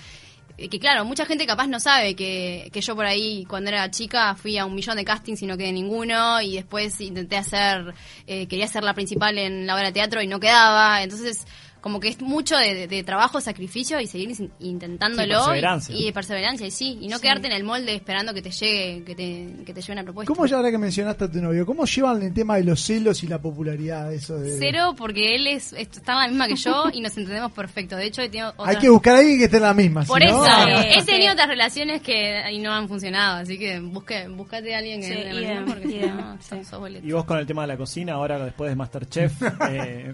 [0.57, 4.33] que claro, mucha gente capaz no sabe que, que yo por ahí cuando era chica
[4.35, 7.93] fui a un millón de castings y no quedé ninguno y después intenté hacer,
[8.25, 11.03] eh, quería ser la principal en la obra de teatro y no quedaba.
[11.03, 11.45] Entonces
[11.81, 15.35] como que es mucho de, trabajo, sacrificio y seguir in- intentándolo.
[15.35, 15.95] Sí, perseverancia.
[15.95, 16.97] Y, y de perseverancia, y sí.
[17.01, 17.23] Y no Sí.
[17.23, 20.33] quedarte en el molde esperando que te llegue, que te, que te llegue una propuesta.
[20.33, 21.65] ¿Cómo ya ahora que mencionaste a tu novio?
[21.65, 24.13] ¿Cómo llevan el tema de los celos y la popularidad?
[24.13, 24.57] Eso de...
[24.59, 27.95] Cero, porque él es, está en la misma que yo y nos entendemos perfecto.
[27.95, 28.67] De hecho, he tenido otras...
[28.69, 30.03] Hay que buscar a alguien que esté en la misma.
[30.03, 33.79] Por si eso, no- he tenido otras relaciones que y no han funcionado, así que
[33.79, 36.37] busque, buscate a alguien que Sí, esté en la idem, misma porque si idem, no,
[36.41, 37.03] sos-.
[37.03, 39.33] Y vos con el tema de la cocina, ahora después de Masterchef,
[39.69, 40.13] eh,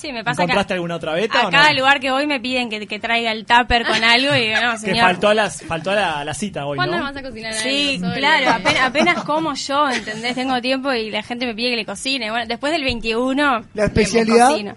[0.00, 1.78] Sí, me pasa que ¿encontraste alguna otra beta a o cada no?
[1.78, 4.78] lugar que voy me piden que, que traiga el tupper con algo y no, Que
[4.78, 5.04] señor.
[5.06, 7.02] faltó a, las, faltó a la, a la cita hoy, ¿Cuándo ¿no?
[7.04, 8.14] vas a cocinar Sí, algo?
[8.16, 10.34] Claro, apenas, apenas como yo, ¿entendés?
[10.34, 12.30] Tengo tiempo y la gente me pide que le cocine.
[12.30, 13.64] Bueno, después del 21...
[13.74, 14.46] ¿La especialidad?
[14.48, 14.74] me cocino.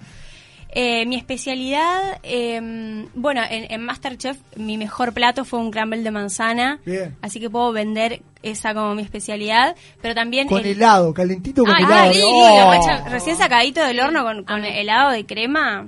[0.76, 6.09] Eh, mi especialidad, eh, bueno, en, en Masterchef mi mejor plato fue un crumble de
[6.09, 7.15] manzana, Bien.
[7.21, 10.47] así que puedo vender esa como mi especialidad, pero también...
[10.47, 12.13] Con el- helado, calentito con Ah, helado.
[12.13, 12.74] sí, Oh.
[12.74, 15.88] hecho recién sacadito del horno con, con helado de crema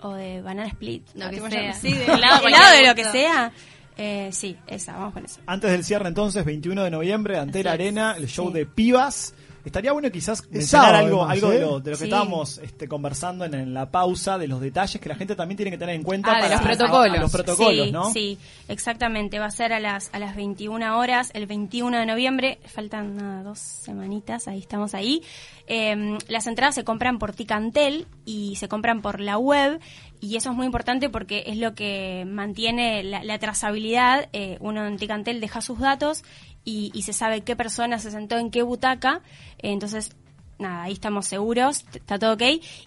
[0.00, 1.06] o de banana split.
[1.14, 1.74] Lo que sea.
[1.74, 2.42] Sí, de Helado,
[2.80, 3.52] de lo que sea.
[3.98, 5.40] Eh, sí, esa, vamos con eso.
[5.44, 7.66] Antes del cierre, entonces, 21 de noviembre, es.
[7.66, 8.54] Arena, el show Sí.
[8.54, 9.34] de Pibas.
[9.64, 11.60] Estaría bueno quizás mencionar sábado, algo, además, algo de ¿eh?
[11.60, 12.04] lo, de lo que Sí.
[12.04, 15.70] estábamos este, conversando en, en la pausa, de los detalles que la gente también tiene
[15.70, 17.16] que tener en cuenta Ah, de para los protocolos.
[17.18, 18.12] a los protocolos, sí, ¿no?
[18.12, 18.38] Sí,
[18.68, 19.38] exactamente.
[19.38, 22.58] Va a ser a las, a las 21 horas, el 21 de noviembre.
[22.66, 25.22] Faltan nada, dos semanitas, ahí estamos ahí.
[25.66, 29.80] Eh, las entradas se compran por Ticantel y se compran por la web.
[30.22, 34.28] Y eso es muy importante porque es lo que mantiene la, la trazabilidad.
[34.34, 36.24] Eh, uno en Ticantel deja sus datos
[36.64, 39.20] y, y se sabe qué persona se sentó en qué butaca.
[39.58, 40.16] Entonces,
[40.60, 42.42] nada, ahí estamos seguros, está todo ok.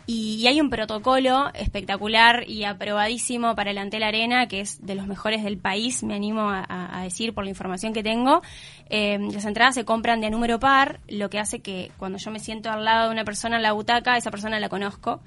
[0.05, 4.95] Y, y hay un protocolo espectacular y aprobadísimo para el Antel Arena, que es de
[4.95, 8.41] los mejores del país, me animo a, decir por la información que tengo.
[8.89, 12.39] Eh, las entradas se compran de número par, lo que hace que cuando yo me
[12.39, 15.21] siento al lado de una persona en la butaca, esa persona la conozco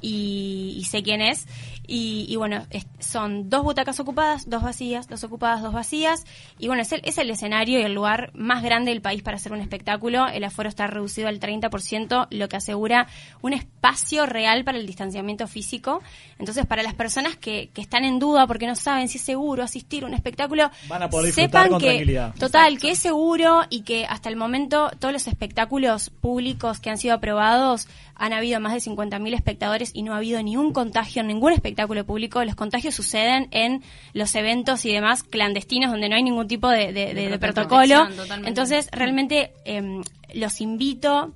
[0.00, 1.46] y, y sé quién es.
[1.86, 6.24] Y, y bueno, es- son dos butacas ocupadas, dos vacías, dos ocupadas, dos vacías.
[6.58, 9.36] Y bueno, es el, es el escenario y el lugar más grande del país para
[9.38, 10.28] hacer un espectáculo.
[10.28, 13.08] El aforo está reducido al 30%, lo que asegura
[13.42, 16.00] un espacio real para el distanciamiento físico.
[16.38, 19.64] Entonces, para las personas que, que están en duda porque no saben si es seguro
[19.64, 22.34] asistir a un espectáculo, Van a poder disfrutar sepan con que, tranquilidad.
[22.36, 26.98] total, que es seguro y que hasta el momento todos los espectáculos públicos que han
[26.98, 27.88] sido aprobados
[28.20, 31.52] han habido más de 50.000 espectadores y no ha habido ni un contagio en ningún
[31.52, 32.44] espectáculo público.
[32.44, 36.92] Los contagios suceden en los eventos y demás clandestinos donde no hay ningún tipo de,
[36.92, 38.04] de- de- de protocolo.
[38.48, 40.02] Entonces, realmente em,
[40.34, 41.34] los invito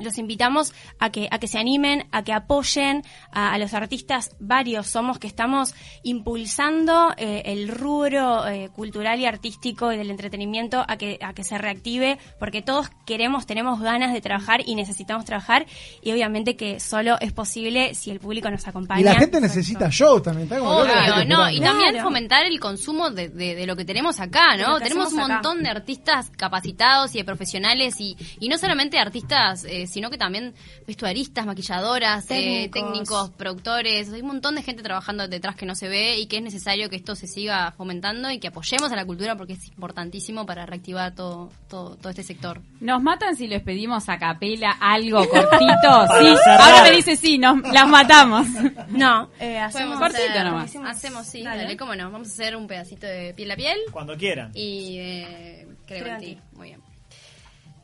[0.00, 4.36] los invitamos a que a que se animen, a que apoyen a, a los artistas.
[4.40, 10.84] Varios somos que estamos impulsando eh, el rubro eh, cultural y artístico y del entretenimiento
[10.86, 15.24] a que a que se reactive, porque todos queremos, tenemos ganas de trabajar y necesitamos
[15.24, 15.66] trabajar
[16.02, 19.00] y obviamente que solo es posible si el público nos acompaña.
[19.00, 20.44] Y la gente necesita shows también.
[20.44, 20.84] Está como
[21.24, 24.78] no, y también fomentar el consumo de, de- de lo que tenemos acá, ¿no?
[24.78, 25.32] Tenemos un acá.
[25.34, 30.18] montón de artistas capacitados y de profesionales y, y no solamente artistas, eh, sino que
[30.18, 30.54] también
[30.86, 32.72] vestuaristas, maquilladoras, eh, Técnicos.
[32.92, 34.12] técnicos, productores.
[34.12, 36.88] Hay un montón de gente trabajando detrás que no se ve y que es necesario
[36.88, 40.66] que esto se siga fomentando y que apoyemos a la cultura porque es importantísimo para
[40.66, 42.60] reactivar todo, todo, todo este sector.
[42.80, 46.06] ¿Nos matan si les pedimos a capela algo cortito?
[46.20, 48.46] Sí, ahora me dice sí, nos, las matamos.
[48.88, 50.74] No, eh, hacemos cortito hacer- nomás.
[50.86, 51.62] Hacemos, sí, Dale.
[51.62, 51.76] dale.
[51.76, 52.10] cómo no.
[52.10, 53.78] Vamos a hacer un pedacito de piel a piel.
[53.92, 54.50] Cuando quieran.
[54.54, 56.38] Y eh, creo, Creo en ti.
[56.52, 56.80] Muy bien.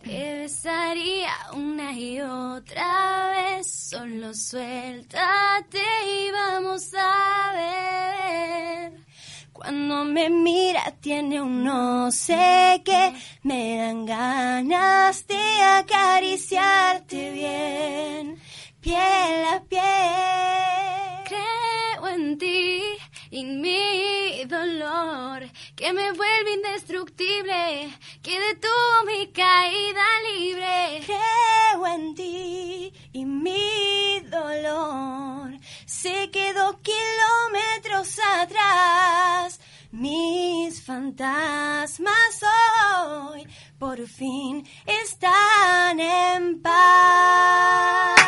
[0.04, 9.00] Te besaría una y otra vez, solo suéltate y vamos a beber.
[9.54, 18.38] Cuando me mira tiene un no sé qué, me dan ganas de acariciarte bien,
[18.82, 21.24] piel a piel.
[21.24, 22.82] Creo en ti
[23.34, 25.42] y mi dolor,
[25.74, 31.02] que me vuelve indestructible, que detuvo mi caída libre.
[31.04, 39.58] Creo en ti y mi dolor se quedó kilómetros atrás.
[39.90, 43.48] Mis fantasmas hoy
[43.84, 46.72] por fin están en paz.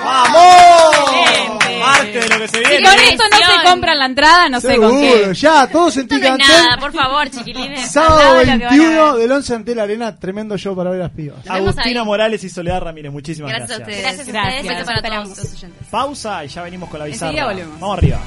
[0.04, 1.64] ¡Vamos!
[2.12, 2.86] De lo que se Si viene.
[2.88, 5.34] con esto no se compran la entrada, no sé con Seguro, qué.
[5.34, 7.90] ya, todos en Esto no es nada, por favor, chiquilines.
[7.90, 9.22] Sábado Al lado de lo que van a 21 ver.
[9.22, 11.38] del 11 ante la arena, tremendo show para ver a las pibas.
[11.46, 12.06] Nos Agustina ahí.
[12.06, 13.88] Morales y Soledad Ramírez, muchísimas Gracias a gracias.
[13.98, 14.02] ustedes.
[14.16, 14.60] Gracias a Gracias.
[14.62, 14.76] ustedes.
[14.76, 15.28] Beso para Esperamos.
[15.34, 15.86] todos los oyentes.
[15.90, 17.46] Pausa y ya venimos con la bizarra.
[17.80, 18.18] Vamos arriba.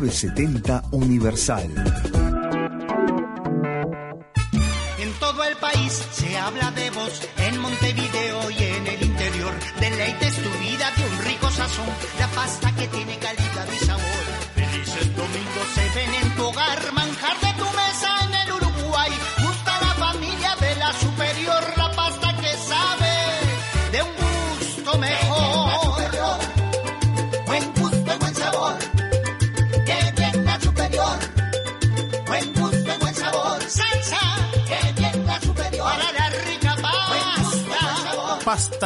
[0.00, 2.19] 970 Universal.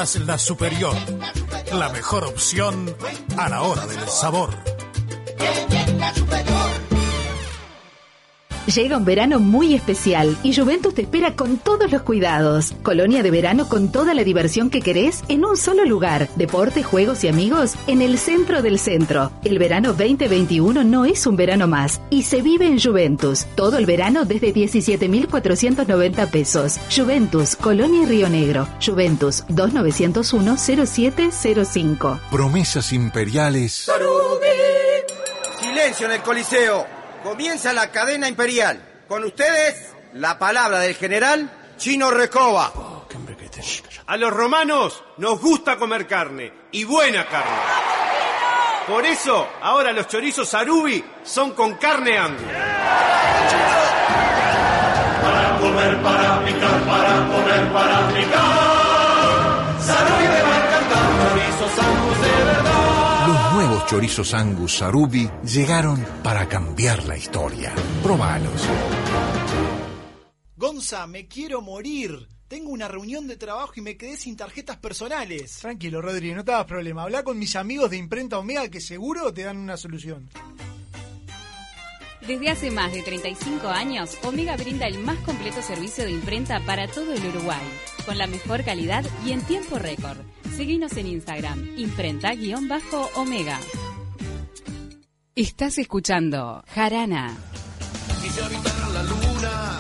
[0.05, 0.95] La Superior.
[1.73, 2.95] La mejor opción
[3.39, 4.51] a la hora del sabor.
[8.67, 12.73] Llega un verano muy especial y Juventus te espera con todos los cuidados.
[12.83, 16.31] Colonia de verano con toda la diversión que querés en un solo lugar.
[16.37, 19.31] Deporte, juegos y amigos en el centro del centro.
[19.45, 23.45] El verano 2021 no es un verano más y se vive en Juventus.
[23.55, 26.81] Todo el verano desde 17.490 pesos.
[26.95, 28.67] Juventus, Colonia y Río Negro.
[28.85, 32.19] Juventus 2901-0705.
[32.31, 33.91] Promesas imperiales.
[35.61, 37.04] Silencio en el Coliseo.
[37.25, 39.05] Comienza la cadena imperial.
[39.09, 42.71] Con ustedes, la palabra del general Chino Recoba.
[44.07, 47.51] A los romanos nos gusta comer carne, y buena carne.
[48.87, 52.43] Por eso, ahora los chorizos Arubi son con carne angus.
[55.23, 58.64] Para comer, para picar, para comer, para picar.
[63.85, 67.75] Los chorizos Angus Sarubi llegaron para cambiar la historia.
[68.03, 68.67] Probalos.
[70.57, 72.27] Gonza, me quiero morir.
[72.49, 75.59] Tengo una reunión de trabajo y me quedé sin tarjetas personales.
[75.59, 77.03] Tranquilo, Rodri, no te hagas problema.
[77.03, 80.31] Habla con mis amigos de Imprenta Omega que seguro te dan una solución.
[82.27, 86.89] Desde hace más de 35 años, Omega brinda el más completo servicio de imprenta para
[86.89, 87.61] todo el Uruguay,
[88.07, 90.17] con la mejor calidad y en tiempo récord.
[90.57, 93.59] Seguinos en Instagram, imprenta-omega.
[95.35, 97.37] Estás escuchando Jarana.
[98.23, 99.79] Si se habitara la luna,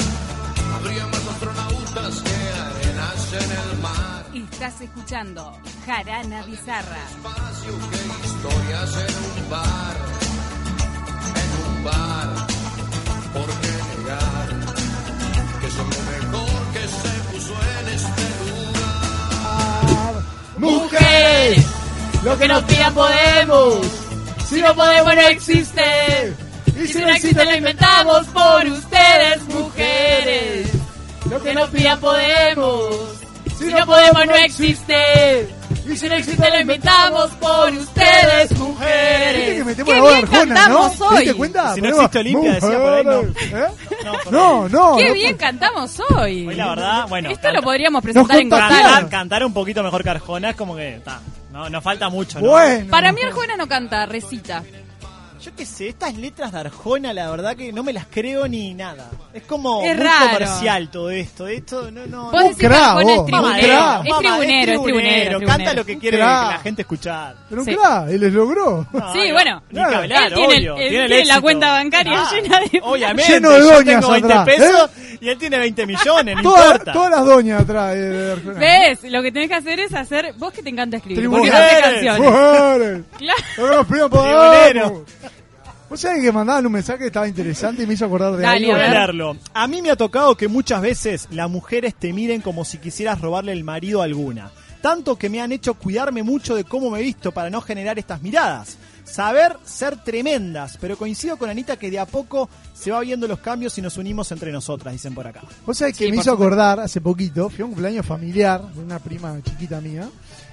[0.74, 4.26] habría más astronautas que arenas en el mar.
[4.34, 7.04] Estás escuchando Jarana Bizarra.
[7.08, 10.13] Espacio que historias en un bar,
[11.84, 12.28] en un bar.
[13.32, 14.48] ¿Por qué negar
[15.60, 20.14] que son lo mejor que se puso en este lugar?
[20.58, 21.64] ¡Mujeres!
[22.22, 23.78] Lo que nos pidan podemos.
[24.48, 26.36] Si no podemos, no existe.
[26.76, 30.70] Y si no existe, lo inventamos por ustedes, mujeres.
[31.30, 32.96] Lo que nos pidan podemos.
[33.58, 35.48] Si no podemos, no existe.
[35.94, 39.64] Y si no existe, lo inventamos por ustedes, Viste mujeres.
[39.76, 40.54] que ¡Qué la bien arjona, ¿no?
[40.54, 41.18] cantamos ¿Te hoy!
[41.18, 41.74] diste cuenta?
[41.74, 43.20] Si no existe Olimpia, decía por ahí, no.
[43.20, 43.68] ¿eh?
[44.32, 44.96] No, no.
[44.96, 45.12] ¡Qué no.
[45.12, 46.48] bien cantamos hoy!
[46.48, 47.30] Hoy la verdad, bueno.
[47.30, 48.50] Esto lo podríamos presentar en.
[48.50, 51.20] Cantar, cantar un poquito mejor que Arjona es como que está.
[51.52, 52.48] No, nos falta mucho, ¿no?
[52.48, 52.90] Bueno.
[52.90, 54.64] Para mí Arjona no canta, recita.
[55.44, 58.72] Yo qué sé, estas letras de Arjona, la verdad que no me las creo ni
[58.72, 59.10] nada.
[59.34, 60.30] Es como Es muy raro.
[60.32, 61.46] comercial todo esto.
[61.46, 62.24] Esto no, no.
[62.24, 62.42] Vos no.
[62.44, 63.74] decís que Arjona es tribunero.
[64.04, 65.38] Es Mamá, tribunero, es tribunero.
[65.38, 65.74] es Canta tribunero.
[65.74, 67.36] lo que quiere la gente escuchar.
[67.50, 67.74] Pero Sí.
[67.74, 68.86] claro, él les logró.
[68.90, 69.62] No, Sí, no, bueno.
[69.70, 72.30] Ni que hablar, Él tiene el- obvio, él tiene el tiene la cuenta bancaria Ah,
[72.32, 74.90] llena de- Obviamente, Lleno de yo tengo 20 atrás, pesos
[75.24, 76.92] y él tiene 20 millones, no Todas, importa.
[76.92, 77.94] todas las doñas atrás.
[78.58, 79.10] ¿Ves?
[79.10, 80.34] Lo que tenés que hacer es hacer.
[80.38, 81.30] Vos que te encanta escribir.
[81.30, 81.86] ¿Por qué no Tribunero.
[81.86, 82.20] haces canciones?
[82.20, 83.04] Mujeres.
[83.18, 85.04] Claro.
[85.88, 88.72] Vos sabés que mandaban un mensaje que estaba interesante y me hizo acordar de Dale,
[88.72, 88.84] algo.
[88.84, 89.36] A leerlo.
[89.52, 93.20] A mí me ha tocado que muchas veces las mujeres te miren como si quisieras
[93.20, 94.50] robarle el marido a alguna.
[94.82, 98.20] Tanto que me han hecho cuidarme mucho de cómo me visto para no generar estas
[98.22, 98.76] miradas.
[99.04, 103.38] Saber ser tremendas, pero coincido con Anita que de a poco se va viendo los
[103.38, 105.42] cambios y nos unimos entre nosotras, dicen por acá.
[105.66, 108.80] Vos sabés que Sí, me hizo acordar hace poquito, fui a un cumpleaños familiar de
[108.82, 110.08] una prima chiquita mía,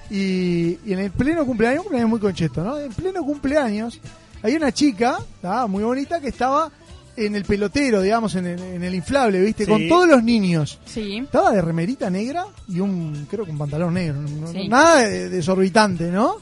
[0.09, 2.77] y, y en el pleno cumpleaños, un cumpleaños muy conchesto, ¿no?
[2.77, 3.99] En pleno cumpleaños,
[4.43, 5.65] hay una chica, ¿tá?
[5.67, 6.69] muy bonita, que estaba
[7.15, 9.65] en el pelotero, digamos, en el, en el inflable, ¿viste?
[9.65, 9.71] Sí.
[9.71, 10.79] Con todos los niños.
[10.85, 11.17] Sí.
[11.19, 14.67] Estaba de remerita negra y un, creo que un pantalón negro, no- no- Sí.
[14.67, 16.37] nada de- desorbitante, ¿no?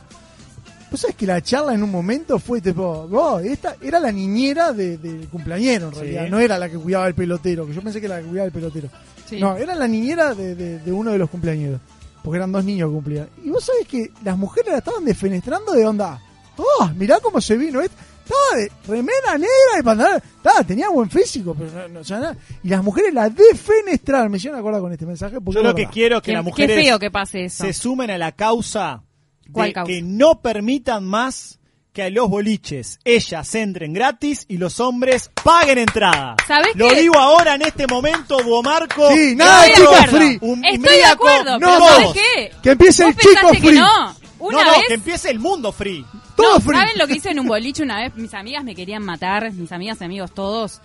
[0.92, 4.74] Vos sabés que la charla en un momento fue tipo, vos, esta era la niñera
[4.74, 6.00] de- del cumpleañero en Sí.
[6.02, 8.28] realidad, no era la que cuidaba el pelotero, que yo pensé que era la que
[8.28, 8.90] cuidaba el pelotero.
[9.28, 9.40] Sí.
[9.40, 11.80] No, era la niñera de, de- de uno de los cumpleañeros,
[12.24, 13.30] porque eran dos niños que cumplían.
[13.44, 16.20] Y vos sabés que las mujeres la estaban defenestrando de onda.
[16.58, 17.82] ¡Oh, mirá cómo se vino!
[17.82, 17.94] est-
[18.30, 20.22] Estaba de remera negra y pantalón.
[20.38, 22.38] Estaba, tenía buen físico, pero no, no, o sea, nada.
[22.62, 24.30] Y las mujeres la defenestraron.
[24.32, 25.42] Me hicieron acordar con este mensaje.
[25.42, 27.64] Porque Yo lo que quiero es que Qué- las qué mujeres feo que pase eso.
[27.64, 29.09] se sumen a la causa ¿Cuál
[29.54, 29.92] de causa?
[29.92, 31.60] que no permitan más
[31.94, 36.36] que a los boliches ellas entren gratis y los hombres paguen entrada.
[36.48, 37.02] ¿Sabés Lo qué?
[37.02, 39.12] digo ahora en este momento, Duomarco.
[39.12, 40.38] Sí, nada de chico free.
[40.42, 41.88] Un Estoy de acuerdo, no, pero no.
[41.88, 42.52] ¿sabés qué?
[42.62, 43.80] Que empiece ¿Vos el chico que free.
[43.80, 44.16] no?
[44.40, 46.06] Una no, no, vez que empiece el mundo free.
[46.36, 46.78] Todo no, free.
[46.78, 48.16] ¿Saben lo que hice en un boliche una vez?
[48.16, 50.80] Mis amigas me querían matar, mis amigas y amigos todos.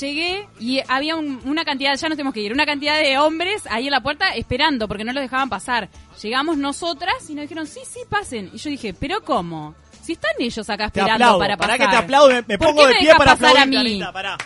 [0.00, 3.62] Llegué y había un- una cantidad, ya no tenemos que ir, una cantidad de hombres
[3.70, 5.88] ahí en la puerta esperando porque no los dejaban pasar.
[6.22, 8.50] Llegamos nosotras y nos dijeron, sí, sí, pasen.
[8.52, 9.74] Y yo dije, ¿pero cómo?
[10.02, 11.38] Si están ellos acá esperando aplaudo.
[11.38, 11.78] para pasar.
[11.78, 13.76] Pará que te aplaudo, me, me ¿Por pongo de me pie para aplaudir, a mí?
[13.76, 14.38] Anita, pará.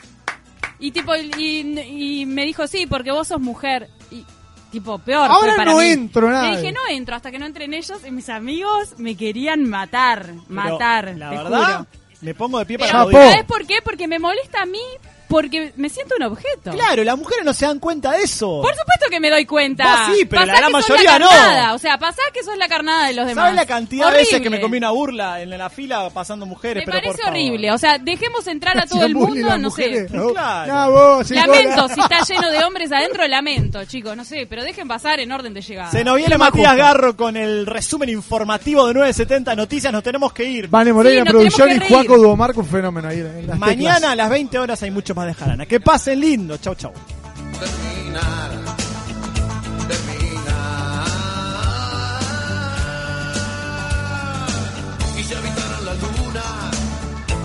[0.78, 3.88] Y tipo, y, y me dijo, sí, porque vos sos mujer.
[4.10, 4.24] Y
[4.70, 5.30] tipo peor.
[5.30, 5.86] Ahora para no mí.
[5.86, 6.50] entro, nada.
[6.50, 10.34] Le dije, no entro hasta que no entren ellos y mis amigos me querían matar,
[10.48, 11.14] matar.
[11.16, 11.86] La te verdad, juro.
[12.22, 13.30] me pongo de pie para Pero, aplaudir.
[13.30, 13.76] ¿Sabes por qué?
[13.84, 14.80] Porque me molesta a mí,
[15.28, 16.70] porque me siento un objeto.
[16.72, 18.60] Claro, las mujeres no se dan cuenta de eso.
[18.62, 19.84] Por supuesto que me doy cuenta.
[20.06, 21.28] Vos sí, pero Pasá la gran mayoría no.
[21.28, 21.74] carnada.
[21.74, 23.44] O sea, pasá que sos la carnada de los demás.
[23.44, 24.50] ¿Sabes la cantidad de veces que Horrible.
[24.56, 26.82] me comí una burla en la fila pasando mujeres?
[26.82, 27.32] Me pero parece por favor.
[27.32, 27.72] horrible.
[27.72, 30.16] O sea, dejemos entrar a todo el mundo, las no mujeres, sé.
[30.16, 30.28] ¿no?
[30.30, 30.72] Claro.
[30.74, 34.62] No, vos, sí, Lamento, si está lleno de hombres adentro, lamento, chicos, no sé, pero
[34.62, 35.90] dejen pasar en orden de llegada.
[35.90, 36.84] Se nos viene Matías justo.
[36.84, 39.92] Garro con el resumen informativo de 970 Noticias.
[39.92, 40.68] Nos tenemos que ir.
[40.68, 41.80] Vale Moreira nos producción y.
[41.88, 43.20] Juaco Duomarco, un fenómeno ahí.
[43.20, 44.12] en las Mañana teclas.
[44.12, 45.66] a las 20 horas hay mucho mucho más de jarana.
[45.66, 46.56] Que pasen lindo.
[46.58, 46.92] Chau, chau.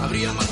[0.01, 0.48] habría más